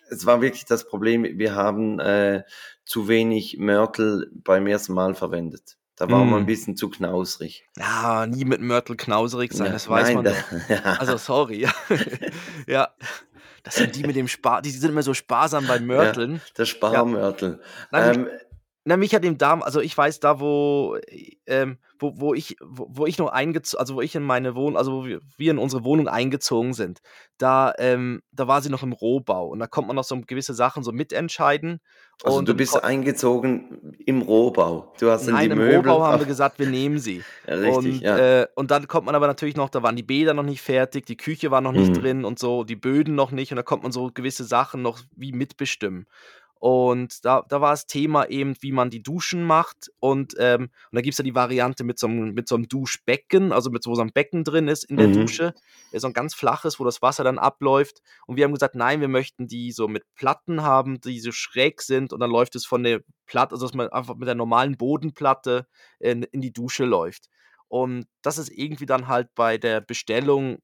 [0.09, 2.43] es war wirklich das Problem, wir haben äh,
[2.85, 5.77] zu wenig Mörtel beim ersten Mal verwendet.
[6.01, 6.41] Da wir Mm.
[6.41, 7.63] ein bisschen zu knausrig.
[7.77, 10.33] Ja, nie mit Mörtel knauserig sein, Ja, das weiß nein, man da-
[10.69, 10.81] ja.
[10.99, 11.67] Also, sorry.
[12.67, 12.89] ja.
[13.63, 16.41] Das sind die mit dem Spar, die sind immer so sparsam bei Mörteln.
[16.57, 17.61] der Sparmörtel.
[17.91, 18.27] Nein, Ähm,
[18.83, 20.97] Na, mich hat im Darm, also ich weiß da, wo,
[21.45, 24.75] ähm, wo, wo ich, wo, wo ich noch eingezogen, also wo ich in meine Wohnung,
[24.75, 26.99] also wo wir, wir in unsere Wohnung eingezogen sind,
[27.37, 30.55] da, ähm, da war sie noch im Rohbau und da kommt man noch so gewisse
[30.55, 31.79] Sachen so mitentscheiden.
[32.23, 34.91] also und du bist eingezogen im Rohbau.
[34.99, 35.75] Du hast Nein, die im Möbel.
[35.91, 37.21] Rohbau haben wir gesagt, wir nehmen sie.
[37.47, 38.17] ja, richtig, und, ja.
[38.41, 41.05] äh, und dann kommt man aber natürlich noch, da waren die Bäder noch nicht fertig,
[41.05, 42.01] die Küche war noch nicht Mhm.
[42.01, 44.99] drin und so, die Böden noch nicht und da kommt man so gewisse Sachen noch
[45.15, 46.07] wie mitbestimmen.
[46.61, 49.89] Und da, da war das Thema eben, wie man die Duschen macht.
[49.99, 52.67] Und, ähm, und da gibt es ja die Variante mit so, einem, mit so einem
[52.67, 55.13] Duschbecken, also mit so, so einem Becken drin ist in der Mhm.
[55.13, 55.55] Dusche.
[55.91, 58.03] So ein ganz flaches, wo das Wasser dann abläuft.
[58.27, 61.81] Und wir haben gesagt, nein, wir möchten die so mit Platten haben, die so schräg
[61.81, 62.13] sind.
[62.13, 65.65] Und dann läuft es von der Platte, also dass man einfach mit der normalen Bodenplatte
[65.99, 67.30] in, in die Dusche läuft.
[67.71, 70.57] Und das ist irgendwie dann halt bei der Bestellung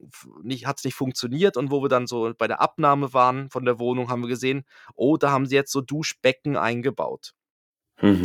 [0.43, 1.56] nicht, hat es nicht funktioniert.
[1.56, 4.65] Und wo wir dann so bei der Abnahme waren von der Wohnung, haben wir gesehen,
[4.93, 7.32] oh, da haben sie jetzt so Duschbecken eingebaut.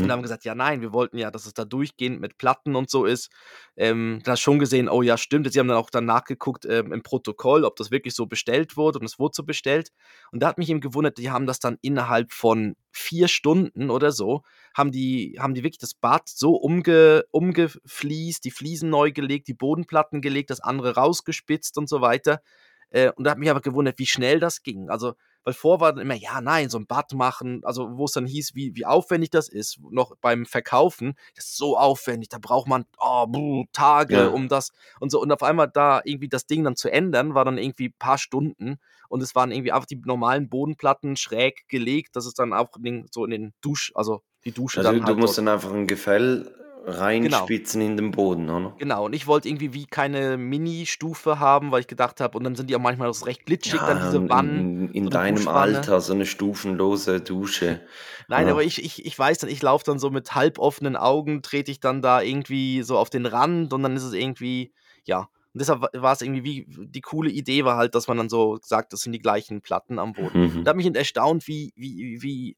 [0.01, 0.09] Und Mhm.
[0.09, 2.91] da haben gesagt, ja, nein, wir wollten ja, dass es da durchgehend mit Platten und
[2.91, 3.31] so ist.
[3.77, 5.51] Ähm, da schon gesehen, oh ja, stimmt.
[5.53, 8.99] Sie haben dann auch dann nachgeguckt ähm, im Protokoll, ob das wirklich so bestellt wurde
[8.99, 9.91] und es wurde so bestellt.
[10.33, 14.13] Und da hat mich eben gewundert, die haben das dann innerhalb von vier Stunden oder
[14.13, 14.43] so,
[14.77, 19.55] haben die, haben die wirklich das Bad so umge, umgefliest, die Fliesen neu gelegt, die
[19.55, 22.43] Bodenplatten gelegt, das andere rausgespitzt und so weiter.
[22.91, 24.89] Äh, und da hat mich aber gewundert, wie schnell das ging.
[24.91, 28.13] Also, weil vor war dann immer, ja, nein, so ein Bad machen, also wo es
[28.13, 32.39] dann hieß, wie, wie aufwendig das ist, noch beim Verkaufen, das ist so aufwendig, da
[32.39, 34.27] braucht man oh, buh, Tage, Ja.
[34.29, 35.21] um das und so.
[35.21, 38.19] Und auf einmal da irgendwie das Ding dann zu ändern, war dann irgendwie ein paar
[38.19, 38.79] Stunden
[39.09, 42.71] und es waren irgendwie einfach die normalen Bodenplatten schräg gelegt, dass es dann auch
[43.11, 45.73] so in den Dusch, also die Dusche Also dann du halt musst dort- dann einfach
[45.73, 48.75] ein Gefäll reinspitzen in den Boden, oder?
[48.79, 52.55] Genau, und ich wollte irgendwie wie keine Mini-Stufe haben, weil ich gedacht habe, und dann
[52.55, 54.89] sind die auch manchmal so recht glitschig, dann diese Wannen.
[54.89, 55.77] in, in so deinem Duschwanne.
[55.79, 57.81] Alter so eine stufenlose Dusche.
[58.29, 58.53] Nein, Ja.
[58.53, 61.81] aber ich, ich, ich weiß dann, ich laufe dann so mit halboffenen Augen, trete ich
[61.81, 64.73] dann da irgendwie so auf den Rand und dann ist es irgendwie,
[65.05, 65.29] ja.
[65.55, 68.29] Und deshalb wa- war es irgendwie wie, die coole Idee war halt, dass man dann
[68.31, 70.41] so sagt, das sind die gleichen Platten am Boden.
[70.41, 70.65] Mhm.
[70.65, 72.57] Da hat mich erstaunt, wie, wie, wie,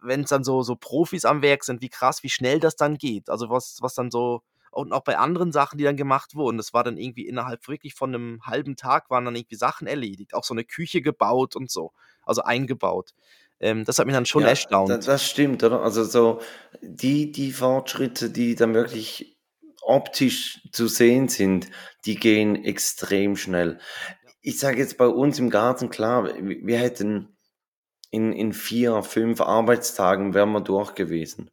[0.00, 2.96] wenn es dann so, so Profis am Werk sind, wie krass, wie schnell das dann
[2.98, 3.30] geht.
[3.30, 6.74] Also was, was dann so, und auch bei anderen Sachen, die dann gemacht wurden, das
[6.74, 10.34] war dann irgendwie innerhalb wirklich von einem halben Tag waren dann irgendwie Sachen erledigt.
[10.34, 11.92] Auch so eine Küche gebaut und so,
[12.24, 13.14] also eingebaut.
[13.60, 14.90] Ähm, das hat mich dann schon Ja, erstaunt.
[14.90, 15.82] da- Das stimmt, oder?
[15.82, 16.40] Also so
[16.82, 19.36] die, die Fortschritte, die dann wirklich
[19.82, 21.70] optisch zu sehen sind,
[22.04, 23.80] die gehen extrem schnell.
[24.42, 27.37] Ich sage jetzt bei uns im Garten, klar, wir hätten
[28.10, 31.50] in, in vier, fünf Arbeitstagen wären wir durch gewesen.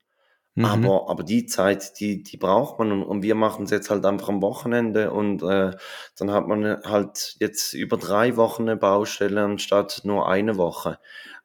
[0.55, 0.65] Mhm.
[0.65, 4.05] Aber, aber die Zeit, die, die braucht man und, und wir machen es jetzt halt
[4.05, 5.71] einfach am Wochenende und äh,
[6.17, 10.97] dann hat man halt jetzt über drei Wochen eine Baustelle anstatt nur eine Woche.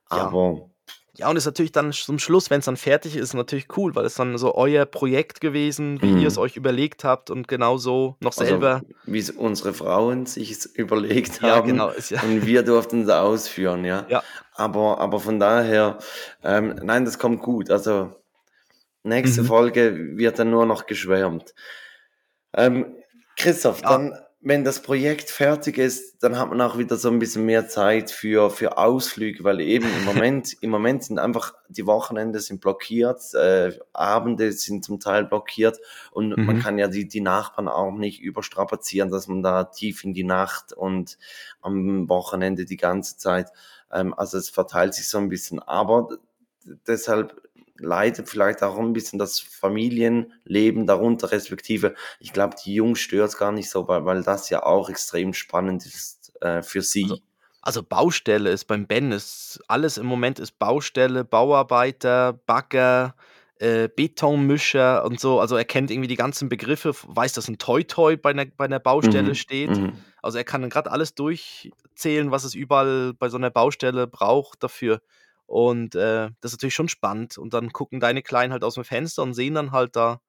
[0.07, 0.71] Aber Ja,
[1.29, 4.15] und ist natürlich dann zum Schluss, wenn es dann fertig ist, natürlich cool, weil es
[4.15, 6.19] dann so euer Projekt gewesen, wie Mhm.
[6.21, 8.83] ihr es euch überlegt habt und genau so noch also, selber.
[9.05, 11.91] wie es unsere Frauen sich es überlegt ja, haben genau.
[11.91, 14.07] Ist ja, und wir durften es ausführen, ja.
[14.09, 14.23] Ja.
[14.55, 15.99] Aber, aber von daher,
[16.43, 17.71] ähm, nein, das kommt gut.
[17.71, 18.15] Also
[19.03, 19.47] nächste Mhm.
[19.47, 21.55] Folge wird dann nur noch geschwärmt.
[22.55, 22.95] Ähm,
[23.37, 23.89] Christoph, Ja.
[23.91, 27.69] dann, wenn das Projekt fertig ist, dann hat man auch wieder so ein bisschen mehr
[27.69, 32.61] Zeit für, für Ausflüge, weil eben im Moment, im Moment sind einfach die Wochenende sind
[32.63, 35.79] blockiert, äh, Abende sind zum Teil blockiert
[36.11, 36.59] und man Mhm.
[36.59, 40.73] kann ja die, die Nachbarn auch nicht überstrapazieren, dass man da tief in die Nacht
[40.73, 41.19] und
[41.61, 43.51] am Wochenende die ganze Zeit,
[43.93, 46.09] ähm, also es verteilt sich so ein bisschen, aber
[46.87, 47.40] deshalb
[47.81, 53.37] leidet vielleicht auch ein bisschen das Familienleben darunter, respektive, ich glaube, die Jungs stört es
[53.39, 57.03] gar nicht so, weil, weil das ja auch extrem spannend ist äh, für sie.
[57.03, 57.21] Also,
[57.63, 63.15] also Baustelle ist beim Ben, ist alles im Moment ist Baustelle, Bauarbeiter, Bagger,
[63.57, 65.41] äh, Betonmischer und so.
[65.41, 68.81] Also er kennt irgendwie die ganzen Begriffe, weiß, dass ein Toi-Toi bei einer, bei einer
[68.81, 69.83] Baustelle Mhm, steht.
[69.83, 70.05] mhm.
[70.23, 75.01] Also er kann gerade alles durchzählen, was es überall bei so einer Baustelle braucht dafür.
[75.51, 77.37] Und äh, das ist natürlich schon spannend.
[77.37, 80.21] Und dann gucken deine Kleinen halt aus dem Fenster und sehen dann halt da,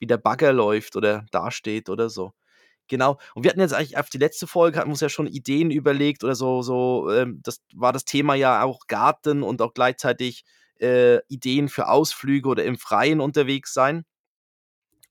[0.00, 2.32] wie der Bagger läuft oder dasteht oder so.
[2.88, 3.18] Genau.
[3.34, 5.70] Und wir hatten jetzt eigentlich auf die letzte Folge hatten wir uns ja schon Ideen
[5.70, 10.44] überlegt oder so, so, ähm, das war das Thema ja auch Garten und auch gleichzeitig
[10.80, 14.04] äh, Ideen für Ausflüge oder im Freien unterwegs sein.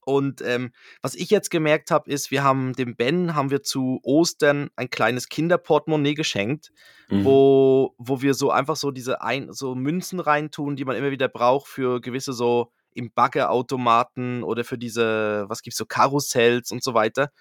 [0.05, 3.99] Und ähm, was ich jetzt gemerkt habe, ist, wir haben dem Ben haben wir zu
[4.03, 6.71] Ostern ein kleines Kinderportemonnaie geschenkt,
[7.09, 7.25] Mhm.
[7.25, 11.27] wo, wo wir so einfach so diese ein, so Münzen reintun, die man immer wieder
[11.27, 16.93] braucht für gewisse so im Baggerautomaten oder für diese, was gibt's so, Karussells und so
[16.93, 17.31] weiter.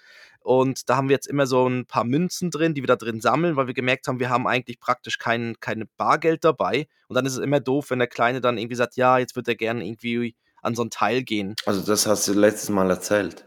[0.40, 3.21] Und da haben wir jetzt immer so ein paar Münzen drin, die wir da drin
[3.21, 6.87] sammeln, weil wir gemerkt haben, wir haben eigentlich praktisch kein, kein Bargeld dabei.
[7.09, 9.49] Und dann ist es immer doof, wenn der Kleine dann irgendwie sagt, ja, jetzt wird
[9.49, 11.55] er gerne irgendwie an so ein Teil gehen.
[11.66, 13.44] Also das hast du letztes Mal erzählt.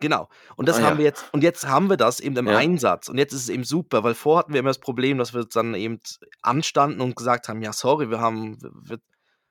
[0.00, 0.28] Genau.
[0.56, 0.98] Und das Ah, haben ja.
[0.98, 2.56] wir jetzt, und jetzt haben wir das eben im Ja.
[2.56, 3.08] Einsatz.
[3.08, 5.44] Und jetzt ist es eben super, weil vorher hatten wir immer das Problem, dass wir
[5.44, 6.00] dann eben
[6.42, 8.98] anstanden und gesagt haben, ja, sorry, wir haben, wir,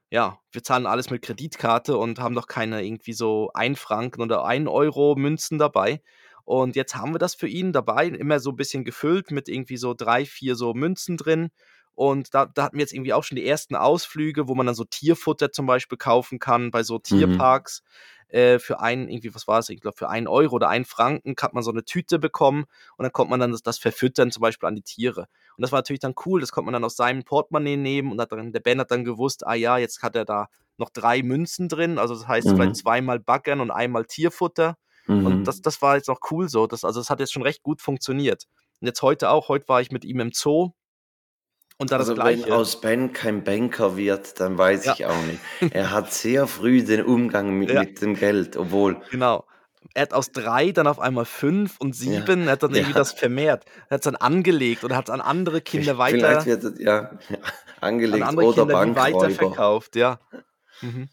[0.09, 4.43] ja, wir zahlen alles mit Kreditkarte und haben doch keine irgendwie so 1 Franken oder
[4.43, 6.01] 1 Euro Münzen dabei.
[6.45, 9.77] Und jetzt haben wir das für ihn dabei, immer so ein bisschen gefüllt mit irgendwie
[9.77, 11.51] so 3, 4 so Münzen drin.
[11.95, 14.75] Und da, da hatten wir jetzt irgendwie auch schon die ersten Ausflüge, wo man dann
[14.75, 17.83] so Tierfutter zum Beispiel kaufen kann bei so Tierparks.
[18.29, 19.69] Äh, für einen, irgendwie, was war es?
[19.69, 23.03] Ich glaube, für 1 Euro oder 1 Franken hat man so eine Tüte bekommen und
[23.03, 25.21] dann konnte man dann das, das verfüttern, zum Beispiel an die Tiere.
[25.57, 28.21] Und das war natürlich dann cool, das konnte man dann aus seinem Portemonnaie nehmen und
[28.21, 30.47] hat dann, der Ben hat dann gewusst, ah ja, jetzt hat er da
[30.77, 32.55] noch drei Münzen drin, also das heißt Mhm.
[32.55, 34.77] vielleicht zweimal Baggern und einmal Tierfutter.
[35.07, 35.25] Mhm.
[35.25, 36.67] Und das, das war jetzt auch cool so.
[36.67, 38.45] Das, also das hat jetzt schon recht gut funktioniert.
[38.79, 40.69] Und jetzt heute auch, heute war ich mit ihm im Zoo
[41.79, 42.55] und da also das wenn gleiche.
[42.55, 44.93] aus Ben kein Banker wird, dann weiß Ja.
[44.93, 45.73] ich auch nicht.
[45.73, 47.81] Er hat sehr früh den Umgang mit, Ja.
[47.81, 49.45] mit dem Geld, obwohl Genau.
[49.95, 52.11] Er hat aus drei dann auf einmal fünf und Ja.
[52.21, 52.97] sieben, er hat dann irgendwie Ja.
[52.99, 53.65] das vermehrt.
[53.89, 56.79] Er hat es dann angelegt oder hat es an andere Kinder vielleicht weiter, wird es
[56.79, 57.39] ja an
[57.81, 59.21] angelegt andere oder Kinder Bankräuber.
[59.21, 60.19] weiterverkauft, ja.
[60.81, 61.09] Mhm.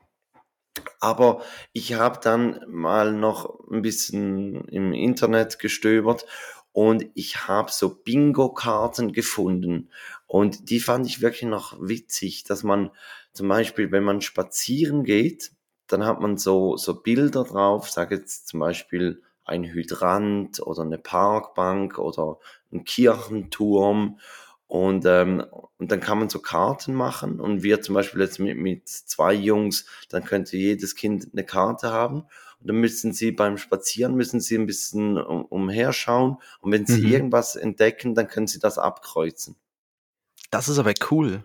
[1.00, 1.42] Aber
[1.74, 6.26] ich habe dann mal noch ein bisschen im Internet gestöbert
[6.72, 9.90] und ich habe so Bingo-Karten gefunden.
[10.28, 12.92] Und die fand ich wirklich noch witzig, dass man
[13.34, 15.52] zum Beispiel, wenn man spazieren geht,
[15.88, 20.98] dann hat man so, so Bilder drauf, sage jetzt zum Beispiel ein Hydrant oder eine
[20.98, 22.38] Parkbank oder
[22.72, 24.20] ein Kirchenturm.
[24.68, 25.44] Und, ähm,
[25.78, 27.40] und dann kann man so Karten machen.
[27.40, 31.92] Und wir zum Beispiel jetzt mit, mit zwei Jungs, dann könnte jedes Kind eine Karte
[31.92, 32.22] haben.
[32.62, 36.38] Und dann müssen sie beim Spazieren, müssen sie ein bisschen um, umherschauen.
[36.62, 37.12] Und wenn sie Mhm.
[37.12, 39.56] irgendwas entdecken, dann können sie das abkreuzen.
[40.52, 41.44] Das ist aber cool.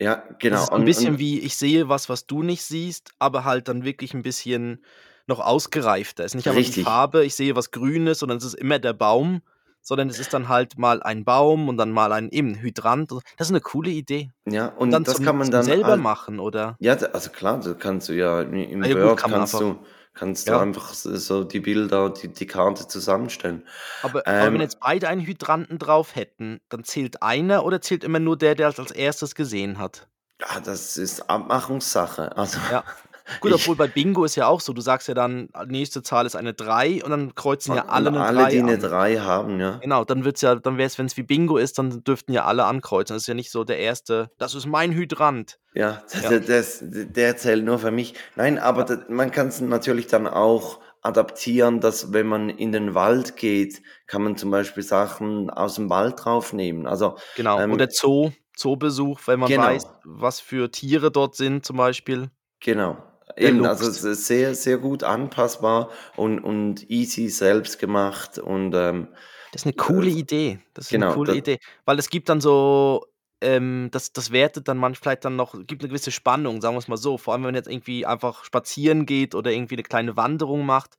[0.00, 0.56] Ja, genau.
[0.56, 3.44] Das ist ein Und- bisschen und, wie, ich sehe was, was du nicht siehst, aber
[3.44, 4.84] halt dann wirklich ein bisschen
[5.28, 6.24] noch ausgereifter.
[6.24, 6.82] Es ist nicht einfach die.
[6.82, 9.42] Farbe, ich sehe was Grünes, sondern es ist immer der Baum,
[9.82, 13.10] sondern es ist dann halt mal ein Baum und dann mal ein eben Hydrant.
[13.12, 14.30] Das ist eine coole Idee.
[14.46, 16.76] ja, Und und dann das zum, kann man dann selber halt- machen, oder?
[16.80, 19.78] Ja, also klar, du kannst du ja im Ah ja, Word kann kannst du
[20.14, 20.56] kannst Ja.
[20.56, 23.62] du einfach so die Bilder, die, die Karte zusammenstellen.
[24.02, 28.02] Aber, aber wenn Ähm, jetzt beide einen Hydranten drauf hätten, dann zählt einer oder zählt
[28.02, 30.08] immer nur der, der es als erstes gesehen hat?
[30.40, 32.36] ja, das ist Abmachungssache.
[32.36, 32.82] Also Ja.
[33.40, 36.36] Gut, obwohl bei Bingo ist ja auch so, du sagst ja dann, nächste Zahl ist
[36.36, 38.80] eine 3 und dann kreuzen ja alle eine alle, 3 die eine an.
[38.80, 39.78] 3 haben, ja.
[39.78, 42.44] Genau, dann wird's ja, dann wäre es, wenn es wie Bingo ist, dann dürften ja
[42.44, 43.14] alle ankreuzen.
[43.14, 45.58] Das ist ja nicht so der erste, das ist mein Hydrant.
[45.74, 48.14] Ja, das, Ja, das, der zählt nur für mich.
[48.36, 52.72] Nein, aber ja, das, man kann es natürlich dann auch adaptieren, dass wenn man in
[52.72, 56.86] den Wald geht, kann man zum Beispiel Sachen aus dem Wald draufnehmen.
[56.86, 57.60] Also, genau.
[57.60, 62.30] ähm, Oder Zoo, Zoobesuch, wenn man weiß, genau, was für Tiere dort sind, zum Beispiel.
[62.60, 62.98] genau.
[63.36, 69.08] Eben, also sehr, sehr gut anpassbar und, und easy selbst gemacht und ähm,
[69.52, 70.60] Das ist eine coole äh, Idee.
[70.74, 71.58] Das ist eine genau, coole das, Idee.
[71.84, 73.06] Weil es gibt dann so,
[73.40, 76.80] ähm, das, das wertet dann manchmal vielleicht dann noch, gibt eine gewisse Spannung, sagen wir
[76.80, 77.18] es mal so.
[77.18, 80.96] Vor allem, wenn man jetzt irgendwie einfach spazieren geht oder irgendwie eine kleine Wanderung macht,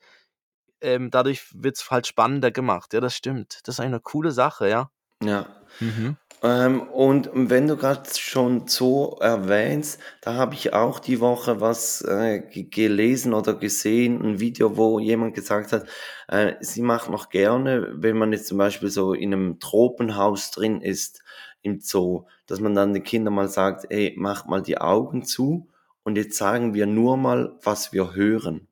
[0.82, 2.94] ähm, dadurch wird es halt spannender gemacht.
[2.94, 3.60] Ja, das stimmt.
[3.66, 4.92] Das ist eine coole Sache, ja.
[5.24, 5.48] Ja.
[5.80, 6.18] Mhm.
[6.42, 12.02] Ähm, und wenn du gerade schon so erwähnst, da habe ich auch die Woche was
[12.02, 15.86] äh, gelesen oder gesehen, ein Video, wo jemand gesagt hat,
[16.30, 20.82] äh, sie macht noch gerne, wenn man jetzt zum Beispiel so in einem Tropenhaus drin
[20.82, 21.22] ist
[21.62, 25.68] im Zoo, dass man dann den Kindern mal sagt, ey, mach mal die Augen zu
[26.04, 28.68] und jetzt sagen wir nur mal, was wir hören.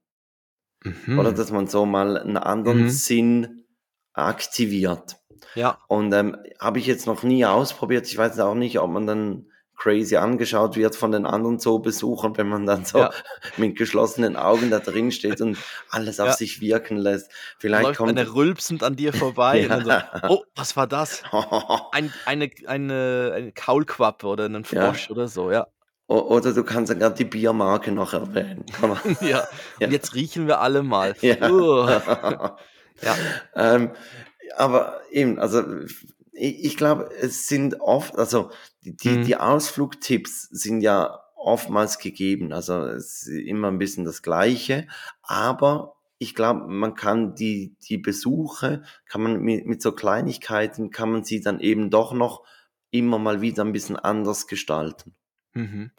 [0.84, 1.20] Mhm.
[1.20, 2.90] Oder dass man so mal einen anderen Mhm.
[2.90, 3.66] Sinn
[4.14, 5.18] aktiviert.
[5.56, 8.08] Ja, Und ähm, habe ich jetzt noch nie ausprobiert.
[8.08, 9.46] Ich weiß auch nicht, ob man dann
[9.80, 13.12] crazy angeschaut wird von den anderen Zoobesuchern, wenn man dann so Ja.
[13.58, 15.56] mit geschlossenen Augen da drin steht und
[15.92, 16.34] alles auf Ja.
[16.34, 17.32] sich wirken lässt.
[17.60, 20.10] Vielleicht läuft kommt einer rülpsend an dir vorbei dann so, Ja.
[20.30, 21.22] oh, was war das?
[21.92, 24.88] Ein, eine, eine, eine Kaulquappe oder einen Ja.
[24.94, 25.68] Frosch oder so, ja.
[26.10, 28.66] O- Oder du kannst dann gerade die Biermarke noch erwähnen.
[29.22, 29.28] ja.
[29.30, 29.88] Ja.
[29.88, 31.16] Und jetzt riechen wir alle mal.
[31.22, 31.50] Ja.
[31.52, 31.88] Uh.
[33.02, 33.16] Ja.
[33.56, 33.92] ähm,
[34.56, 35.64] aber eben, also
[36.32, 38.52] ich, glaube, es sind oft, also
[38.84, 39.24] die, die, Mhm.
[39.26, 42.54] die Ausflugtipps sind ja oftmals gegeben.
[42.54, 44.88] Also es ist immer ein bisschen das Gleiche,
[45.24, 51.12] aber ich glaube, man kann die, die Besuche, kann man mit, mit so Kleinigkeiten, kann
[51.12, 52.44] man sie dann eben doch noch
[52.92, 55.16] immer mal wieder ein bisschen anders gestalten.
[55.54, 55.92] Mhm.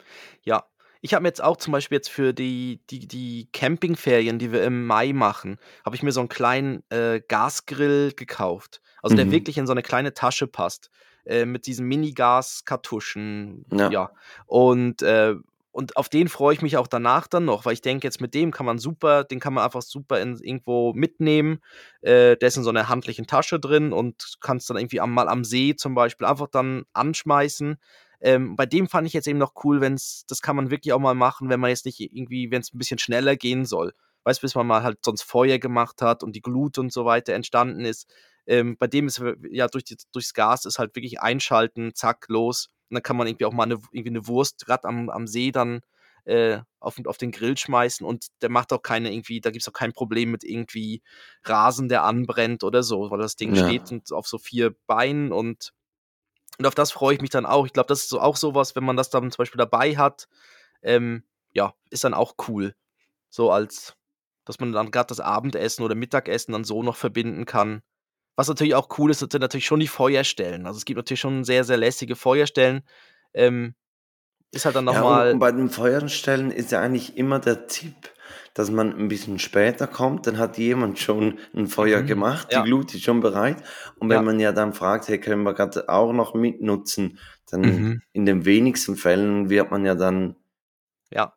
[0.43, 0.65] Ja,
[1.01, 4.63] ich habe mir jetzt auch zum Beispiel jetzt für die, die, die Campingferien, die wir
[4.63, 8.81] im Mai machen, habe ich mir so einen kleinen äh, Gasgrill gekauft.
[9.01, 9.31] Also der Mhm.
[9.31, 10.89] wirklich in so eine kleine Tasche passt.
[11.25, 13.65] Äh, mit diesen Mini-Gas-Kartuschen.
[13.71, 13.89] Ja.
[13.91, 14.11] Ja.
[14.45, 15.35] Und, äh,
[15.71, 18.33] und auf den freue ich mich auch danach dann noch, weil ich denke, jetzt mit
[18.33, 21.59] dem kann man super, den kann man einfach super in, irgendwo mitnehmen.
[22.01, 25.29] Äh, der ist in so einer handlichen Tasche drin und kannst dann irgendwie am, mal
[25.29, 27.77] am See zum Beispiel einfach dann anschmeißen.
[28.21, 30.93] Ähm, bei dem fand ich jetzt eben noch cool, wenn es, das kann man wirklich
[30.93, 33.93] auch mal machen, wenn man jetzt nicht irgendwie, wenn es ein bisschen schneller gehen soll.
[34.23, 37.05] Weißt du, bis man mal halt sonst Feuer gemacht hat und die Glut und so
[37.05, 38.07] weiter entstanden ist.
[38.45, 42.69] Ähm, bei dem ist ja durch die, durchs Gas ist halt wirklich einschalten, zack, los.
[42.89, 45.51] Und dann kann man irgendwie auch mal eine, irgendwie eine Wurst gerade am, am See
[45.51, 45.81] dann
[46.25, 49.69] äh, auf, auf den Grill schmeißen und der macht auch keine irgendwie, da gibt es
[49.69, 51.01] auch kein Problem mit irgendwie
[51.43, 53.63] Rasen, der anbrennt oder so, weil das Ding Ja.
[53.63, 55.73] steht und auf so vier Beinen und
[56.59, 57.65] und auf das freue ich mich dann auch.
[57.65, 60.27] Ich glaube, das ist so auch sowas, wenn man das dann zum Beispiel dabei hat,
[60.81, 62.75] ähm, ja, ist dann auch cool.
[63.29, 63.95] So als,
[64.43, 67.81] dass man dann gerade das Abendessen oder Mittagessen dann so noch verbinden kann.
[68.35, 70.67] Was natürlich auch cool ist, sind natürlich schon die Feuerstellen.
[70.67, 72.83] Also es gibt natürlich schon sehr, sehr lässige Feuerstellen.
[73.33, 73.73] Ähm,
[74.51, 75.31] ist halt dann Ja, nochmal.
[75.31, 77.95] und bei den Feuerstellen ist ja eigentlich immer der Tipp,
[78.53, 82.55] dass man ein bisschen später kommt, dann hat jemand schon ein Feuer Mhm, gemacht, die
[82.55, 82.63] ja.
[82.63, 83.63] Glut ist schon bereit.
[83.99, 84.21] Und wenn Ja.
[84.21, 88.01] man ja dann fragt, hey, können wir gerade auch noch mitnutzen, dann Mhm.
[88.13, 90.35] in den wenigsten Fällen wird man ja dann
[91.11, 91.33] ja.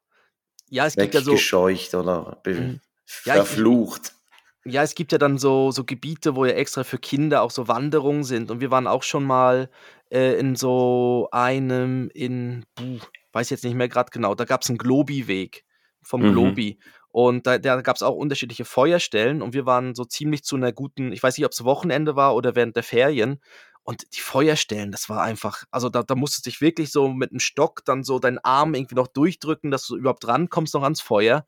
[0.68, 1.36] Ja, es gibt ja so.
[1.94, 2.80] oder Mhm.
[3.04, 4.14] Verflucht.
[4.64, 7.68] Ja, es gibt ja dann so, so Gebiete, wo ja extra für Kinder auch so
[7.68, 8.50] Wanderungen sind.
[8.50, 9.68] Und wir waren auch schon mal
[10.10, 12.98] äh, in so einem, in, puh,
[13.32, 15.64] weiß jetzt nicht mehr gerade genau, da gab es einen Globi-Weg
[16.02, 16.32] vom Mhm.
[16.32, 16.78] Globi.
[17.10, 19.42] Und da, da gab es auch unterschiedliche Feuerstellen.
[19.42, 22.34] Und wir waren so ziemlich zu einer guten, ich weiß nicht, ob es Wochenende war
[22.34, 23.40] oder während der Ferien.
[23.84, 27.30] Und die Feuerstellen, das war einfach, also da, da musstest du dich wirklich so mit
[27.32, 31.00] einem Stock dann so deinen Arm irgendwie noch durchdrücken, dass du überhaupt rankommst noch ans
[31.00, 31.46] Feuer.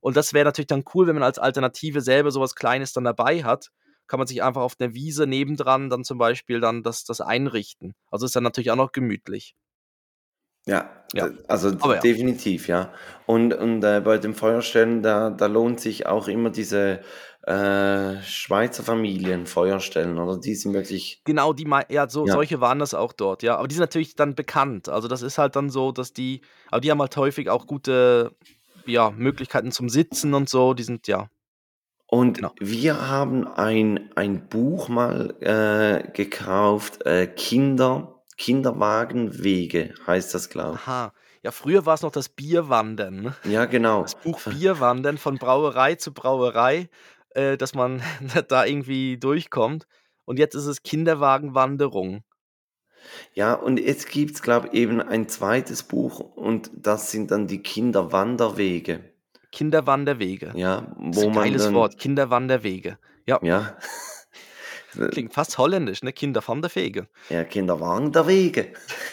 [0.00, 3.44] Und das wäre natürlich dann cool, wenn man als Alternative selber sowas Kleines dann dabei
[3.44, 3.70] hat.
[4.06, 7.94] Kann man sich einfach auf der Wiese nebendran dann zum Beispiel dann das, das einrichten.
[8.10, 9.54] Also ist dann natürlich auch noch gemütlich.
[10.66, 11.28] Ja, Ja.
[11.48, 12.00] also ja.
[12.00, 12.92] definitiv, ja.
[13.26, 17.00] Und, und äh, bei den Feuerstellen, da, da lohnt sich auch immer diese
[17.42, 20.38] äh, Schweizer Familien Feuerstellen, oder?
[20.38, 22.32] Die sind wirklich, Genau, die, ja, so, Ja.
[22.34, 23.56] solche waren das auch dort, ja.
[23.58, 24.88] Aber die sind natürlich dann bekannt.
[24.88, 28.32] Also das ist halt dann so, dass die, aber die haben halt häufig auch gute,
[28.86, 30.72] ja, Möglichkeiten zum Sitzen und so.
[30.74, 31.28] Die sind, ja,
[32.06, 32.52] Und Genau.
[32.60, 41.12] wir haben ein, ein Buch mal äh, gekauft, äh, Kinder, Kinderwagenwege heißt das, glaube aha.
[41.42, 43.34] Ja, früher war es noch das Bierwandern, ne?
[43.44, 43.50] ich.
[43.50, 44.02] Ja, genau.
[44.02, 46.88] Das Buch Bierwandern von Brauerei zu Brauerei,
[47.30, 48.02] äh, dass man
[48.48, 49.86] da irgendwie durchkommt.
[50.24, 52.24] Und jetzt ist es Kinderwagenwanderung.
[53.34, 57.62] Ja, und jetzt gibt's, glaube ich, eben ein zweites Buch und das sind dann die
[57.62, 59.00] Kinderwanderwege.
[59.52, 60.52] Kinderwanderwege.
[60.56, 62.98] Ja, Das ist wo ein man geiles Wort, Kinderwanderwege.
[63.26, 63.76] Ja, ja,
[65.10, 66.12] klingt fast holländisch, ne?
[66.12, 67.08] Kinderwanderwege.
[67.28, 68.72] Ja, Kinderwanderwege.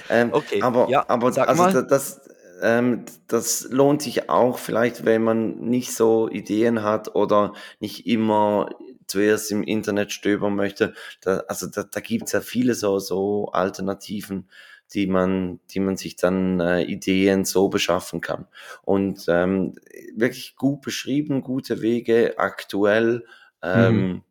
[0.10, 1.72] Ähm, Okay, aber, ja, aber also mal.
[1.74, 2.22] da- das,
[2.62, 8.70] ähm, das lohnt sich auch vielleicht, wenn man nicht so Ideen hat oder nicht immer
[9.08, 10.94] zuerst im Internet stöbern möchte.
[11.22, 14.48] Da, also da, da gibt's ja viele so, so Alternativen
[14.94, 18.48] die man, die man sich dann äh, Ideen so beschaffen kann.
[18.84, 19.76] Und ähm,
[20.16, 23.26] wirklich gut beschrieben, gute Wege, aktuell
[23.64, 24.22] ähm, Mhm.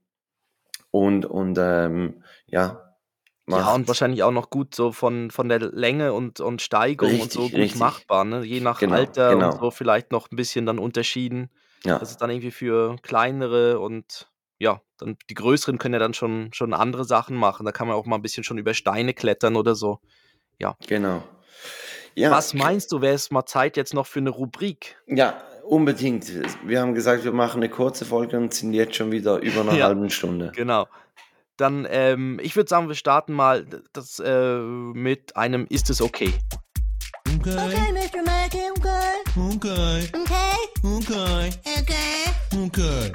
[0.91, 2.97] Und, und ähm, ja,
[3.53, 7.19] Ja, macht und wahrscheinlich auch noch gut so von von der Länge und und Steigung
[7.19, 7.75] und so richtig, gut richtig.
[7.75, 8.45] machbar, ne?
[8.45, 9.59] Je nach Genau, Alter und genau.
[9.59, 11.51] so vielleicht noch 'n bisschen dann unterschieden.
[11.99, 14.31] Das Ja, ist dann irgendwie für kleinere und
[14.61, 17.67] ja, dann die Größeren können ja dann schon schon andere Sachen machen.
[17.67, 19.99] Da kann man auch mal 'n bisschen schon über Steine klettern oder so.
[20.61, 20.77] Ja.
[20.87, 21.23] genau.
[22.17, 24.97] Ja, Was meinst du, wäre es mal Zeit jetzt noch für 'ne Rubrik?
[25.07, 26.27] ja, unbedingt.
[26.67, 29.77] Wir haben gesagt, wir machen eine kurze Folge und sind jetzt schon wieder über einer
[29.77, 30.53] Ja, halben Stunde.
[30.55, 30.87] genau.
[31.57, 36.33] Dann, ähm, ich würde sagen, wir starten mal das, äh, mit einem „Ist es okay?“
[37.39, 38.23] Okay, Okay, Mr.
[38.25, 39.15] Mackey, okay.
[39.37, 42.65] okay, Okay, okay, okay.
[42.65, 43.13] okay.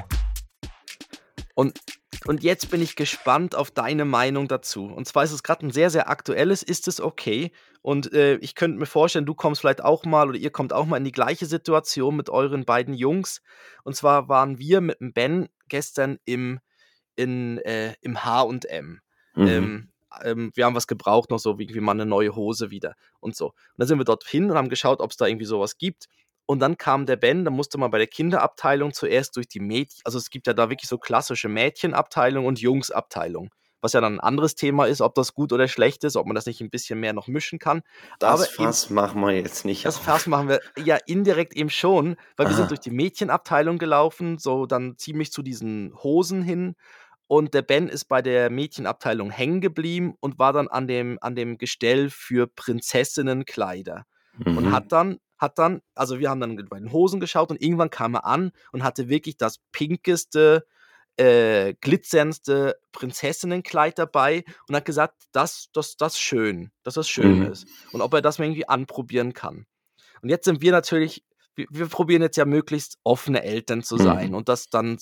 [1.56, 1.80] Und
[2.28, 4.86] und jetzt bin ich gespannt auf deine Meinung dazu.
[4.86, 7.51] Und zwar ist es gerade ein sehr, sehr aktuelles „Ist es okay?“
[7.82, 10.86] Und, äh, ich könnte mir vorstellen, du kommst vielleicht auch mal oder ihr kommt auch
[10.86, 13.41] mal in die gleiche Situation mit euren beiden Jungs.
[13.84, 16.59] Und zwar waren wir mit dem Ben gestern im
[17.15, 19.01] in, äh im H&M.
[19.36, 19.47] Mhm.
[19.47, 19.91] Ähm,
[20.23, 23.36] ähm, wir haben was gebraucht, noch so wie irgendwie mal 'ne neue Hose wieder und
[23.36, 23.47] so.
[23.49, 26.07] Und dann sind wir dorthin und haben geschaut, ob's da irgendwie so was gibt.
[26.47, 30.01] Und dann kam der Ben, da musste man bei der Kinderabteilung zuerst durch die Mädch
[30.03, 33.49] also, es gibt ja da wirklich so klassische Mädchenabteilung und Jungsabteilung,
[33.81, 36.35] was ja dann 'n anderes Thema ist, ob das gut oder schlecht ist, ob man
[36.35, 37.81] das nicht 'n bisschen mehr noch mischen kann.
[38.21, 39.99] Das Aber in Fass machen wir jetzt nicht das auf.
[39.99, 42.55] Fass machen wir ja indirekt eben schon, weil wir Aha.
[42.55, 46.75] sind durch die Mädchenabteilung gelaufen, so dann ziemlich zu diesen Hosen hin.
[47.27, 51.35] Und der Ben ist bei der Mädchenabteilung hängen geblieben und war dann an dem an
[51.35, 54.05] dem Gestell für Prinzessinnenkleider
[54.53, 54.71] und Mhm.
[54.71, 58.15] hat dann hat dann also, wir haben dann bei den Hosen geschaut und irgendwann kam
[58.15, 60.67] er an und hatte wirklich das pinkeste,
[61.17, 67.51] äh, glitzerndste Prinzessinnenkleid dabei und hat gesagt, dass dass das schön dass das schön Mhm.
[67.51, 69.65] ist und ob er das mal irgendwie anprobieren kann.
[70.21, 71.23] Und jetzt sind wir natürlich
[71.55, 74.35] wir wir probieren jetzt ja möglichst offene Eltern zu sein Mhm.
[74.35, 74.97] und das dann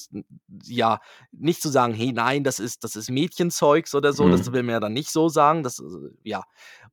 [0.65, 0.99] ja,
[1.31, 4.53] nicht zu sagen: „Hey, nein, das ist das ist Mädchenzeugs“ oder so, das Mhm.
[4.53, 5.81] will man ja dann nicht so sagen, das,
[6.23, 6.43] ja.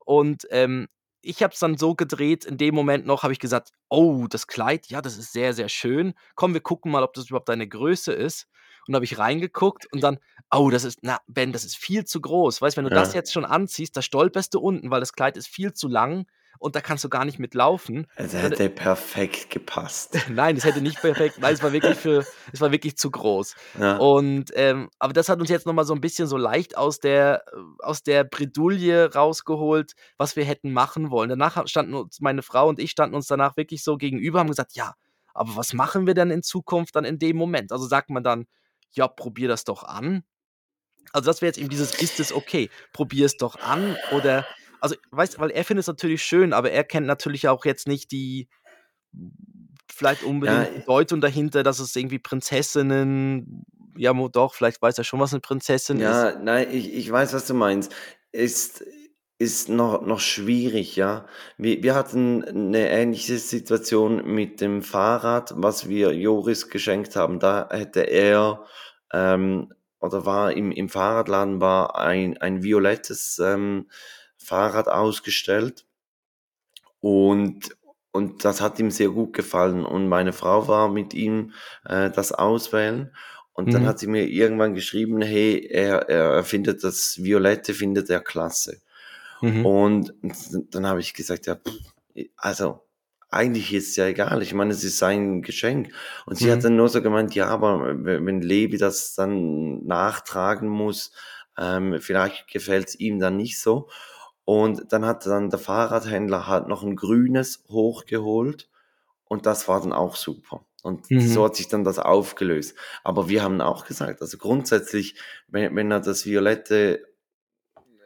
[0.00, 0.88] Und, ähm,
[1.22, 4.46] ich habe es dann so gedreht, in dem Moment noch habe ich gesagt: „Oh, das
[4.46, 6.14] Kleid, ja, das ist sehr, sehr schön.
[6.34, 8.48] Komm, wir gucken mal, ob das überhaupt deine Größe ist.“
[8.86, 10.18] Und da habe ich reingeguckt und dann:
[10.50, 12.62] „Oh, das ist na, Ben, das ist viel zu groß.
[12.62, 13.14] Weißt, wenn du das Ja.
[13.14, 16.26] jetzt schon anziehst, da stolperst du unten, weil das Kleid ist viel zu lang
[16.60, 20.14] und da kannst du gar nicht mit laufen.“ Es Und hätte perfekt gepasst.
[20.28, 23.54] Nein, es hätte nicht perfekt nein, es war wirklich für es war wirklich zu groß.
[23.78, 24.00] Ja.
[24.00, 26.98] Und, ähm aber das hat uns jetzt noch mal so 'n bisschen so leicht aus
[27.00, 27.44] der
[27.80, 31.28] aus der Bredouille rausgeholt, was wir hätten machen wollen.
[31.28, 34.72] Danach standen uns meine Frau und ich standen uns danach wirklich so gegenüber, haben gesagt:
[34.74, 34.94] „Ja,
[35.34, 38.46] aber was machen wir denn in Zukunft dann in dem Moment?“ Also, sagt man dann:
[38.92, 40.24] „Ja, probier das doch an.“
[41.12, 44.46] Also, das wäre jetzt eben dieses „Ist es okay?“ Probier's doch an oder
[44.80, 48.12] also, weißt weil er findet es natürlich schön, aber er kennt natürlich auch jetzt nicht
[48.12, 48.48] die
[49.92, 53.64] vielleicht Ja, unbedingt Bedeutung dahinter, dass es irgendwie Prinzessinnen
[53.96, 56.26] ja, doch, vielleicht weiß er schon, was 'ne Prinzessin ist.
[56.26, 57.92] Ja, nein, ich ich weiß, was du meinst.
[58.32, 58.84] Ist
[59.38, 61.26] ist noch noch schwierig, ja.
[61.58, 67.40] Wir wir hatten 'ne ähnliche Situation mit dem Fahrrad, was wir Joris geschenkt haben.
[67.40, 68.64] Da hätte er,
[69.12, 73.88] ähm oder war im im Fahrradladen war ein ein violettes, ähm,
[74.44, 75.86] Fahrrad ausgestellt.
[77.00, 77.76] Und
[78.12, 81.52] und das hat ihm sehr gut gefallen und meine Frau war mit ihm,
[81.84, 83.14] äh, das auswählen
[83.52, 83.86] und dann Mhm.
[83.86, 88.80] hat sie mir irgendwann geschrieben: „Hey, er er findet das Violette findet er klasse.“
[89.42, 89.80] Mhm.
[89.80, 90.14] Und
[90.72, 91.58] dann habe ich gesagt: „Ja,
[92.36, 92.82] also,
[93.30, 94.42] eigentlich ist es ja egal.
[94.42, 95.92] Ich meine, es ist sein Geschenk.“
[96.26, 96.64] Und sie hat Mhm.
[96.64, 101.12] dann nur so gemeint: „Ja, aber we wenn Levi das dann nachtragen muss,
[101.58, 103.88] ähm, vielleicht gefällt's ihm dann nicht so.“
[104.52, 108.68] Und dann hat dann der Fahrradhändler halt noch 'n grünes hochgeholt
[109.26, 110.66] und das war dann auch super.
[110.82, 111.46] Und so Mhm.
[111.46, 112.76] hat sich dann das aufgelöst.
[113.04, 115.16] Aber wir haben auch gesagt, also, grundsätzlich,
[115.48, 117.06] wenn wenn er das Violette,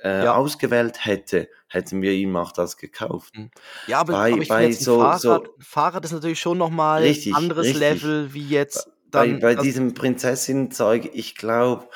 [0.03, 0.29] äh, Ja.
[0.29, 3.35] ausgewählt hätte, hätten wir ihm auch das gekauft.
[3.35, 3.51] Mhm.
[3.87, 7.19] Ja, aber Bei aber ich bei so Fahrrad so Fahrrad ist natürlich schon noch mal
[7.19, 7.75] Richtig, anderes richtig.
[7.75, 11.89] Level wie jetzt Bei dann bei das diesem Prinzessinnenzeug, ich glaube,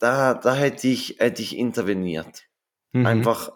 [0.00, 2.48] da da hätte ich hätte ich interveniert.
[2.94, 3.30] Mhm.
[3.30, 3.50] Einfach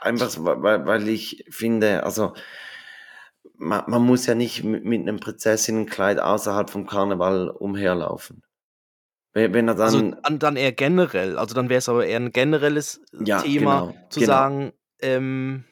[0.00, 2.34] einfach weil weil ich finde, also
[3.58, 8.42] ma man muss ja nicht mi mit 'nem Prinzessinnenkleid außerhalb vom Karneval umherlaufen.
[9.34, 11.36] We wenn er Also, dann dann dann eher generell.
[11.38, 14.44] Also, dann wäre es aber eher 'n generelles Ja, Thema genau, zu genau.
[14.44, 15.64] sagen, ähm,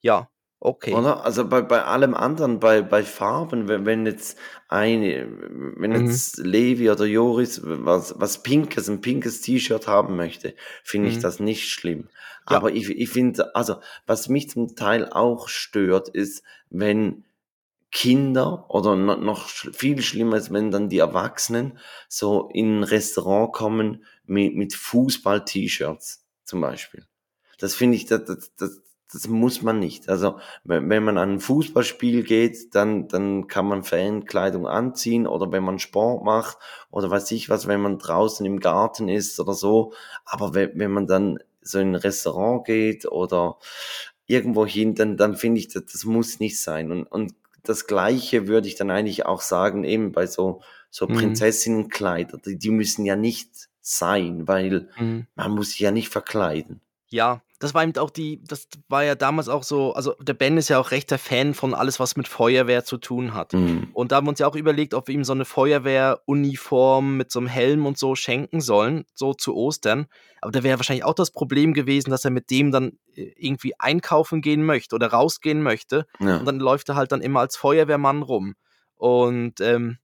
[0.00, 0.30] ja,
[0.64, 0.94] Okay.
[0.94, 1.24] Oder?
[1.24, 4.38] Also bei, bei allem anderen, bei, bei Farben, wenn, wenn jetzt
[4.68, 5.26] eine,
[5.76, 6.06] wenn Mhm.
[6.06, 10.54] jetzt Levi oder Joris was, was Pinkes, ein pinkes T-Shirt haben möchte,
[10.84, 11.20] finde ich Mhm.
[11.22, 12.08] das nicht schlimm.
[12.48, 12.58] Ja.
[12.58, 17.24] Aber ich, ich finde, also was mich zum Teil auch stört, ist, wenn
[17.90, 21.76] Kinder oder no- noch viel schlimmer ist, wenn dann die Erwachsenen
[22.08, 27.04] so in ein Restaurant kommen mit, mit Fußball-T-Shirts zum Beispiel.
[27.58, 28.80] Das finde ich, das, das, das,
[29.12, 30.08] das muss man nicht.
[30.08, 35.64] Also wenn man an ein Fußballspiel geht, dann, dann kann man Fankleidung anziehen oder wenn
[35.64, 36.58] man Sport macht
[36.90, 39.92] oder weiß ich was, wenn man draußen im Garten ist oder so.
[40.24, 43.58] Aber wenn, wenn man dann so in ein Restaurant geht oder
[44.26, 46.90] irgendwo hin, dann, dann finde ich, das, das muss nicht sein.
[46.90, 51.14] Und, und das Gleiche würde ich dann eigentlich auch sagen, eben bei so, so Mhm.
[51.14, 55.26] Prinzessinnenkleider, die, die müssen ja nicht sein, weil Mhm.
[55.34, 56.80] man muss sich ja nicht verkleiden.
[57.08, 60.56] Ja, das war eben auch die, das war ja damals auch so, also der Ben
[60.56, 63.52] ist ja auch rechter Fan von alles, was mit Feuerwehr zu tun hat.
[63.52, 63.86] Mhm.
[63.92, 67.30] Und da haben wir uns ja auch überlegt, ob wir ihm so eine Feuerwehruniform mit
[67.30, 70.06] so einem Helm und so schenken sollen, so zu Ostern.
[70.40, 73.78] Aber da wäre wahrscheinlich auch das Problem gewesen, dass er mit dem dann äh, irgendwie
[73.78, 76.06] einkaufen gehen möchte oder rausgehen möchte.
[76.18, 76.38] Ja.
[76.38, 78.56] Und dann läuft er halt dann immer als Feuerwehrmann rum.
[78.96, 79.98] Und ähm,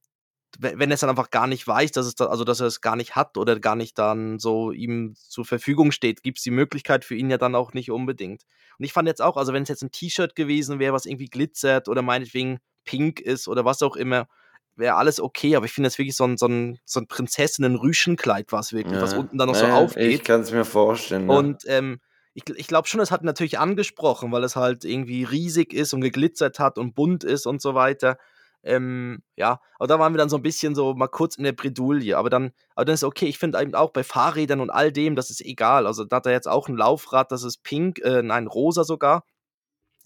[0.59, 2.81] wenn er es dann einfach gar nicht weiß, dass es da, also dass er es
[2.81, 6.51] gar nicht hat oder gar nicht dann so ihm zur Verfügung steht, gibt es die
[6.51, 8.43] Möglichkeit für ihn ja dann auch nicht unbedingt.
[8.79, 11.27] Und ich fand jetzt auch, also wenn es jetzt ein T-Shirt gewesen wäre, was irgendwie
[11.27, 14.27] glitzert oder meinetwegen pink ist oder was auch immer,
[14.75, 18.51] wäre alles okay, aber ich finde das wirklich so ein, so ein, so ein Prinzessinnen-Rüschenkleid
[18.53, 19.19] war es wirklich, was Ja.
[19.19, 20.25] unten dann noch so Ja, Ich aufgeht.
[20.25, 21.29] kann es mir vorstellen.
[21.29, 21.39] ja.
[21.39, 22.01] Und ähm,
[22.35, 26.01] ich, ich glaube schon, es hat natürlich angesprochen, weil es halt irgendwie riesig ist und
[26.01, 28.19] geglitzert hat und bunt ist und so weiter.
[28.63, 31.53] Ähm, ja, aber da waren wir dann so ein bisschen so mal kurz in der
[31.53, 32.15] Bredouille.
[32.17, 33.27] Aber dann, aber dann ist okay.
[33.27, 35.87] Ich finde eben auch bei Fahrrädern und all dem, das ist egal.
[35.87, 39.25] Also da hat er jetzt auch ein Laufrad, das ist pink, äh, nein, rosa sogar.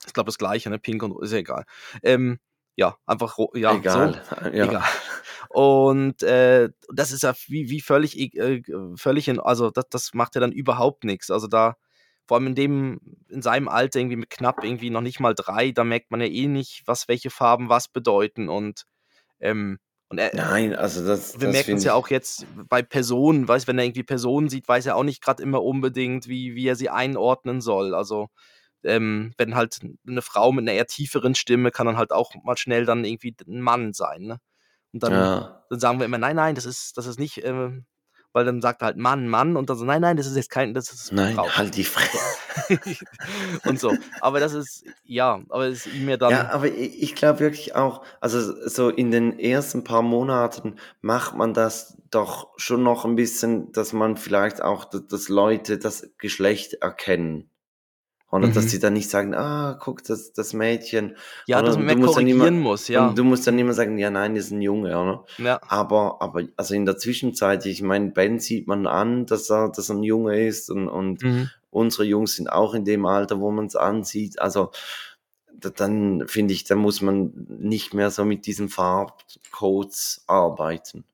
[0.07, 0.79] Ich glaube das gleiche, ne?
[0.79, 1.65] Pink und ist ja egal.
[2.03, 2.39] Ähm,
[2.77, 4.23] ja, einfach ja, Egal.
[4.29, 4.47] So.
[4.53, 4.65] Ja.
[4.65, 4.85] Egal.
[5.51, 8.63] Und äh, das ist ja wie, wie völlig, äh,
[8.97, 11.31] völlig in, also das, das macht ja dann überhaupt nichts.
[11.31, 11.77] Also da,
[12.33, 15.70] vor allem in dem, in seinem Alter irgendwie mit knapp irgendwie noch nicht mal drei,
[15.70, 18.85] da merkt man ja eh nicht, was welche Farben was bedeuten und
[19.39, 19.78] ähm,
[20.09, 23.66] und er, Nein, also das, wir das merken es ja auch jetzt bei Personen, weiß,
[23.66, 26.74] wenn er irgendwie Personen sieht, weiß er auch nicht gerade immer unbedingt, wie, wie er
[26.74, 27.95] sie einordnen soll.
[27.95, 28.28] Also
[28.83, 32.57] ähm, wenn halt eine Frau mit einer eher tieferen Stimme kann dann halt auch mal
[32.57, 34.22] schnell dann irgendwie ein Mann sein.
[34.22, 34.39] Ne?
[34.95, 35.66] Und dann, Ja.
[35.68, 37.85] dann sagen wir immer, nein, nein, das ist, das ist nicht, ähm,
[38.33, 40.51] weil dann sagt er halt Mann, Mann und dann so, nein, nein, das ist jetzt
[40.51, 41.49] kein, das ist Nein, Frau.
[41.51, 42.18] halt die Fresse.
[43.66, 43.95] und so.
[44.20, 46.30] Aber das ist, ja, aber es ist ja dann.
[46.30, 51.35] Ja, aber ich, ich glaube wirklich auch, also so in den ersten paar Monaten macht
[51.37, 56.11] man das doch schon noch ein bisschen, dass man vielleicht auch, dass, dass Leute das
[56.18, 57.51] Geschlecht erkennen.
[58.33, 58.68] Oder dass Mhm.
[58.70, 61.16] sie dann nicht sagen, ah, guck, das, das Mädchen.
[61.47, 63.07] ja, oder dass man mehr korrigieren immer- muss, ja.
[63.09, 65.24] Und du musst dann immer sagen, ja, nein, das ist ein Junge, oder?
[65.39, 65.61] ja.
[65.68, 69.91] Aber, aber, also in der Zwischenzeit, ich meine, Ben sieht man an, dass er, dass
[69.91, 71.51] er ein Junge ist und, und Mhm.
[71.70, 74.41] unsere Jungs sind auch in dem Alter, wo man es ansieht.
[74.41, 74.70] Also
[75.55, 81.05] da- dann finde ich, da muss man nicht mehr so mit diesen Farbcodes arbeiten.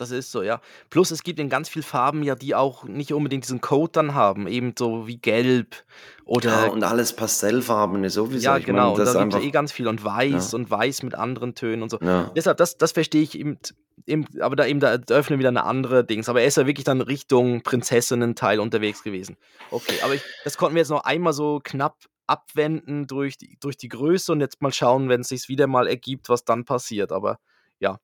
[0.00, 0.60] Ja, das ist so, ja.
[0.88, 4.14] Plus es gibt in ganz vielen Farben ja, die auch nicht unbedingt diesen Code dann
[4.14, 8.44] haben, eben so wie gelb Ja, oder und alles Pastellfarbene sowieso.
[8.44, 8.92] ja, ich genau.
[8.92, 10.56] meine, das da gibt es ja eh ganz viel und weiß Ja.
[10.56, 11.98] und weiß mit anderen Tönen und so.
[12.00, 12.30] ja.
[12.34, 13.58] Deshalb, das, das verstehe ich eben,
[14.06, 16.28] eben, aber da eben, da öffnen wieder eine andere Dings.
[16.28, 19.36] Aber er ist ja wirklich dann Richtung Prinzessinnen-Teil unterwegs gewesen.
[19.70, 21.96] Okay, aber ich, das konnten wir jetzt noch einmal so knapp
[22.26, 25.88] abwenden durch die, durch die Größe und jetzt mal schauen, wenn es sich wieder mal
[25.88, 27.10] ergibt, was dann passiert.
[27.12, 27.38] Aber
[27.80, 27.98] ja.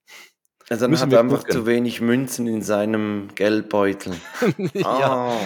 [0.68, 1.52] Also dann müssen hat wir er einfach gucken.
[1.52, 4.14] zu wenig Münzen in seinem Geldbeutel.
[4.74, 4.84] ja.
[4.84, 5.36] Ah,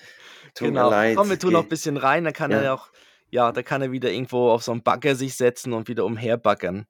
[0.54, 0.84] tut genau.
[0.84, 1.16] mir leid.
[1.16, 2.64] Komm, wir tun noch ein bisschen rein, dann kann er Ja.
[2.64, 2.88] ja auch,
[3.30, 6.86] ja, da kann er wieder irgendwo auf so einen Bagger sich setzen und wieder umherbaggern.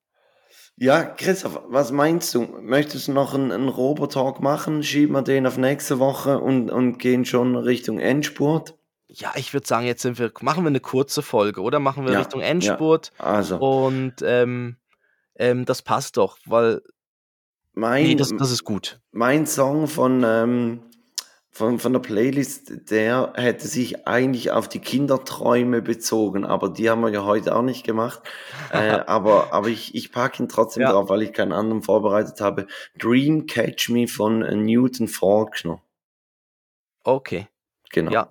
[0.77, 2.43] Ja, Christoph, was meinst du?
[2.61, 4.83] Möchtest du noch einen, einen Robotalk machen?
[4.83, 8.75] Schieben wir den auf nächste Woche und, und gehen schon Richtung Endspurt?
[9.07, 11.79] Ja, ich würde sagen, jetzt sind wir, machen wir eine kurze Folge, oder?
[11.79, 12.49] Machen wir Ja, Richtung ja.
[12.49, 14.77] Endspurt Also, und ähm,
[15.37, 16.83] ähm, das passt doch, weil,
[17.75, 19.01] mein, nee, das, das ist gut.
[19.13, 20.83] mein Song von, ähm,
[21.51, 27.01] von, von der Playlist, der hätte sich eigentlich auf die Kinderträume bezogen, aber die haben
[27.03, 28.21] wir ja heute auch nicht gemacht.
[28.73, 30.93] äh, aber aber ich, ich packe ihn trotzdem Ja.
[30.93, 32.67] drauf, weil ich keinen anderen vorbereitet habe.
[32.99, 35.81] Dream Catch Me von äh, Newton Faulkner.
[37.05, 37.49] Okay,
[37.91, 38.11] Genau.
[38.13, 38.29] ja.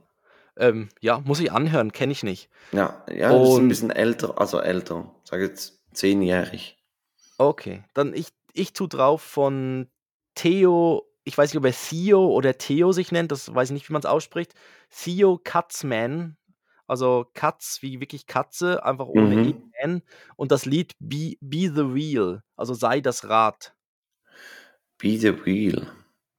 [0.58, 2.48] Ähm, ja, muss ich anhören, kenne ich nicht.
[2.74, 6.78] Ja, ja das ist ein Und- bisschen älter, also älter, sag jetzt zehnjährig.
[7.40, 9.90] Okay, dann ich, ich tu drauf von
[10.36, 13.90] Theo, ich weiß nicht, ob er Theo oder Theo sich nennt, das weiß ich nicht,
[13.90, 14.54] wie man es ausspricht.
[14.90, 16.38] Theo Katzman,
[16.88, 19.74] also Katz wie wirklich Katze, einfach ohne Mhm.
[19.82, 20.02] EN
[20.36, 23.76] und das Lied Be Be the Wheel, also sei das Rad.
[24.98, 25.88] Be the Wheel.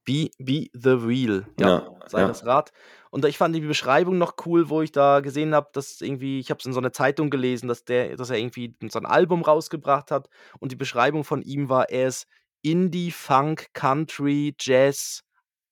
[0.05, 2.27] Be Be the Wheel, ja, Ja, sei ja.
[2.27, 2.71] das Rad.
[3.15, 6.49] Und ich fand die Beschreibung noch cool, wo ich da gesehen habe, dass irgendwie ich
[6.49, 9.41] habe es in so 'ner Zeitung gelesen, dass der dass er irgendwie so 'n Album
[9.41, 10.27] rausgebracht hat
[10.59, 12.27] und die Beschreibung von ihm war, er ist
[12.61, 15.21] Indie, Funk, Country, Jazz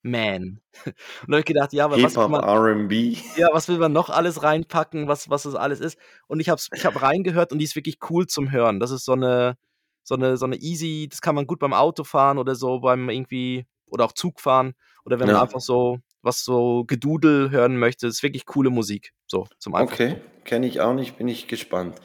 [0.03, 0.61] Man.
[1.23, 3.15] Und da habe ich gedacht, ja, aber was Hip-Hop, man R&B.
[3.35, 5.97] ja, was will man noch alles reinpacken, was was das alles ist?
[6.27, 8.79] Und ich habe ich habe reingehört und die ist wirklich cool zum Hören.
[8.81, 9.57] Das ist so 'ne
[10.03, 13.65] so 'ne so 'ne easy das kann man gut beim Autofahren oder so beim irgendwie
[13.87, 14.75] oder auch Zugfahren
[15.05, 15.43] oder wenn man Ja.
[15.43, 18.07] einfach so was so Gedudel hören möchte.
[18.07, 20.15] Ist wirklich coole Musik, so zum einfach Okay,
[20.45, 21.99] kenne ich auch nicht, bin ich gespannt.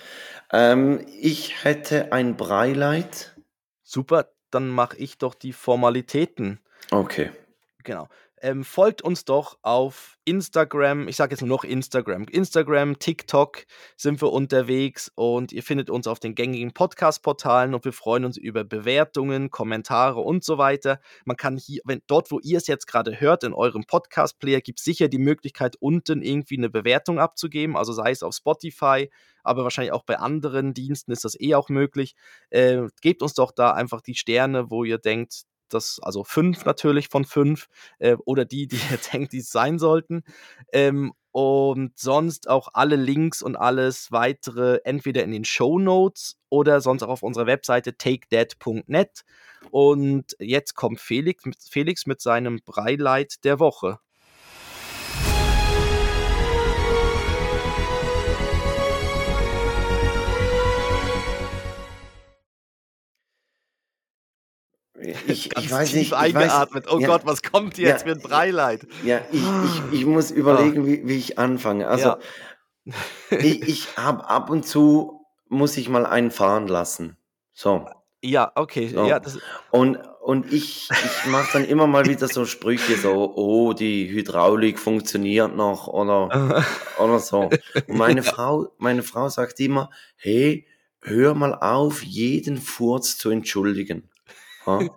[0.53, 3.37] Ähm, ich hätte ein Breileid.
[3.83, 6.61] Super, dann mache ich doch die Formalitäten.
[6.91, 7.31] Okay.
[7.85, 8.09] Genau.
[8.43, 11.09] Ähm, folgt uns doch auf Instagram.
[11.09, 12.25] Ich sage jetzt nur noch Instagram.
[12.25, 13.65] Instagram, TikTok
[13.97, 18.37] sind wir unterwegs und ihr findet uns auf den gängigen Podcast-Portalen und wir freuen uns
[18.37, 21.01] über Bewertungen, Kommentare und so weiter.
[21.25, 24.79] Man kann hier, wenn dort, wo ihr es jetzt gerade hört, in eurem Podcast-Player, gibt
[24.79, 27.77] es sicher die Möglichkeit, unten irgendwie eine Bewertung abzugeben.
[27.77, 29.11] Also sei es auf Spotify,
[29.43, 32.15] aber wahrscheinlich auch bei anderen Diensten ist das eh auch möglich.
[32.51, 37.09] Äh, gebt uns doch da einfach die Sterne, wo ihr denkt, das, also fünf natürlich
[37.09, 40.23] von fünf äh, oder die, die ihr denkt, die es sein sollten.
[40.73, 46.81] Ähm, und sonst auch alle Links und alles weitere entweder in den Show Notes oder
[46.81, 49.25] sonst auch auf unserer Webseite takedat.net.
[49.71, 53.99] Und jetzt kommt Felix, mit- Felix mit seinem Breileid der Woche.
[65.27, 66.07] Ich, ich weiß tief nicht.
[66.07, 66.87] Ich weiß, eingeatmet.
[66.91, 68.87] oh ja, Gott, was kommt jetzt ja, mit Breileid?
[69.05, 71.89] Ja, ich, ich, ich muss überlegen, wie, wie ich anfange.
[71.89, 72.19] Also, Ja.
[73.31, 77.17] ich, ich habe ab und zu, muss ich mal einen fahren lassen.
[77.53, 77.87] So.
[78.23, 78.89] Ja, okay.
[78.89, 79.07] So.
[79.07, 79.21] Ja,
[79.71, 84.79] Und, und ich, ich mache dann immer mal wieder so Sprüche, so, oh, die Hydraulik
[84.79, 86.65] funktioniert noch oder,
[86.99, 87.51] oder so.
[87.87, 90.67] Und meine Frau, meine Frau sagt immer, hey,
[91.01, 94.11] hör mal auf, jeden Furz zu entschuldigen.
[94.69, 94.89] Ja?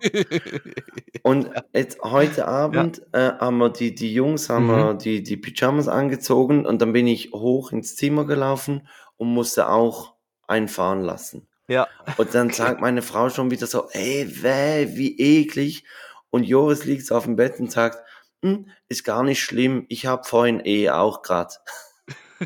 [1.22, 4.70] Und jetzt heute Abend äh, haben wir die, die Jungs haben Mhm.
[4.70, 9.68] wir die, die Pyjamas angezogen und dann bin ich hoch ins Zimmer gelaufen und musste
[9.68, 10.14] auch
[10.46, 11.46] einen fahren lassen.
[11.68, 11.86] ja.
[12.18, 15.84] Und dann sagt meine Frau schon wieder so, ey, weh, wie eklig.
[16.30, 17.98] Und Joris liegt so auf dem Bett und sagt,
[18.42, 21.60] hm, ist gar nicht schlimm, ich habe vorhin eh auch grad.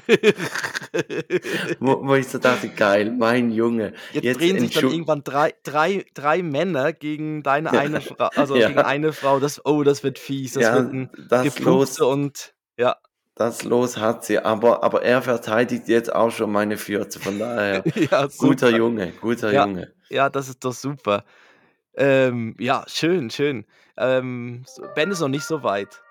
[1.80, 3.92] Wo, wo ich so dachte, geil, mein Junge.
[4.12, 8.68] Jetzt, drehen sich dann irgendwann drei, drei, drei Männer gegen deine eine Frau, also Ja.
[8.68, 9.40] gegen eine Frau.
[9.40, 10.54] Das, oh, das wird fies.
[10.54, 12.96] Das Ja, wird ein das los, und ja.
[13.34, 14.38] das los hat sie.
[14.38, 17.20] Aber, aber er verteidigt jetzt auch schon meine Fürze.
[17.20, 18.70] Von daher, ja, guter.
[18.70, 19.66] Junge, guter Ja.
[19.66, 19.92] Junge.
[20.08, 21.24] Ja, das ist doch super.
[21.96, 23.64] Ähm, ja, schön, schön.
[23.96, 26.02] Ähm, Ben ist noch nicht so weit.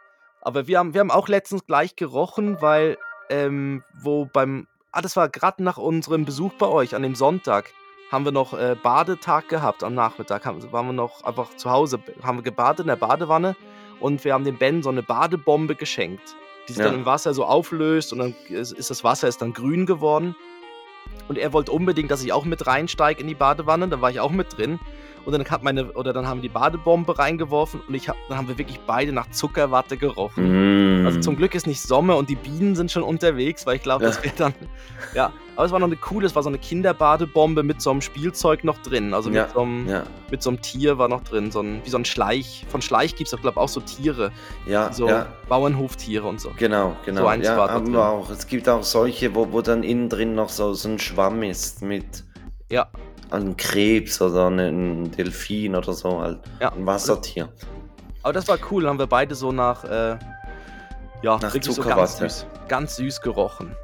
[0.42, 2.98] Aber wir haben, wir haben auch letztens gleich gerochen, weil,
[3.30, 7.72] ähm, wo beim, ah, das war gerade nach unserem Besuch bei euch an dem Sonntag,
[8.12, 10.46] haben wir noch äh, Badetag gehabt am Nachmittag.
[10.46, 13.56] Haben, waren wir noch einfach zu Hause, haben wir gebadet in der Badewanne
[14.00, 16.36] und wir haben dem Ben so eine Badebombe geschenkt,
[16.68, 16.90] die sich Ja.
[16.90, 20.36] dann im Wasser so auflöst und dann ist, ist das Wasser ist dann grün geworden.
[21.28, 23.88] Und er wollte unbedingt, dass ich auch mit reinsteige in die Badewanne.
[23.88, 24.80] Da war ich auch mit drin.
[25.26, 28.38] Und dann hat meine, oder dann haben wir die Badebombe reingeworfen und ich hab, dann
[28.38, 31.02] haben wir wirklich beide nach Zuckerwatte gerochen.
[31.02, 31.06] Mm.
[31.08, 34.06] Also zum Glück ist nicht Sommer und die Bienen sind schon unterwegs, weil ich glaube,
[34.06, 34.24] das Ja.
[34.24, 34.54] wäre dann.
[35.16, 38.02] Ja, aber es war noch eine coole, es war so eine Kinderbadebombe mit so einem
[38.02, 39.14] Spielzeug noch drin.
[39.16, 41.50] Also mit, Ja, so einem, ja, mit so einem Tier war noch drin.
[41.52, 42.66] So ein, wie so ein Schleich.
[42.70, 44.32] Von Schleich gibt es doch, glaube ich, auch so Tiere.
[44.68, 45.10] ja, So.
[45.50, 46.52] Bauernhoftiere und so.
[46.58, 47.26] Genau, genau.
[47.28, 48.30] eins ja, war haben wir auch.
[48.30, 51.82] Es gibt auch solche, wo, wo dann innen drin noch so, so ein Schwamm ist
[51.82, 52.24] mit
[52.70, 52.88] Ja,
[53.32, 56.40] einem Krebs oder einem Delfin oder so halt.
[56.60, 56.72] ja.
[56.72, 57.50] Ein Wassertier.
[58.24, 60.18] Aber das war cool, haben wir beide so nach, äh,
[61.22, 63.76] ja, Nach wirklich so ganz süß, ganz süß gerochen.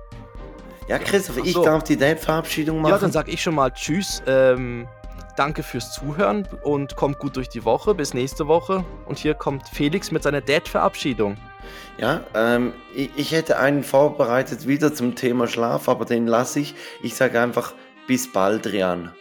[0.88, 1.64] Ja, Christoph, ich so.
[1.64, 2.92] darf die Date-Verabschiedung machen.
[2.92, 4.88] Ja, dann sag ich schon mal Tschüss, ähm,
[5.38, 8.84] danke fürs Zuhören und kommt gut durch die Woche, bis nächste Woche.
[9.06, 11.38] Und hier kommt Felix mit seiner Dad-Verabschiedung.
[11.98, 16.76] Ja, ähm, ich, ich hätte einen vorbereitet wieder zum Thema Schlaf, aber den lasse ich.
[17.04, 17.74] Ich sage einfach
[18.08, 19.12] bis bald, Rian.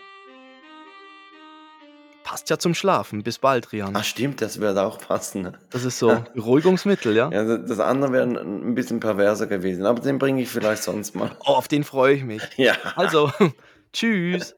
[2.31, 3.25] Passt ja zum Schlafen.
[3.25, 3.97] Bis bald, Rian.
[3.97, 5.43] Ah, stimmt, das wird auch passen.
[5.43, 5.53] ne?
[5.71, 7.29] Das ist so Beruhigungsmittel, ja?
[7.33, 8.37] Ja, das andere wäre ein-
[8.71, 11.33] ein bisschen perverser gewesen, aber den bringe ich vielleicht sonst mal.
[11.41, 12.43] Oh, auf den freue ich mich.
[12.57, 12.75] Ja.
[12.95, 13.33] Also,
[13.93, 14.55] tschüss.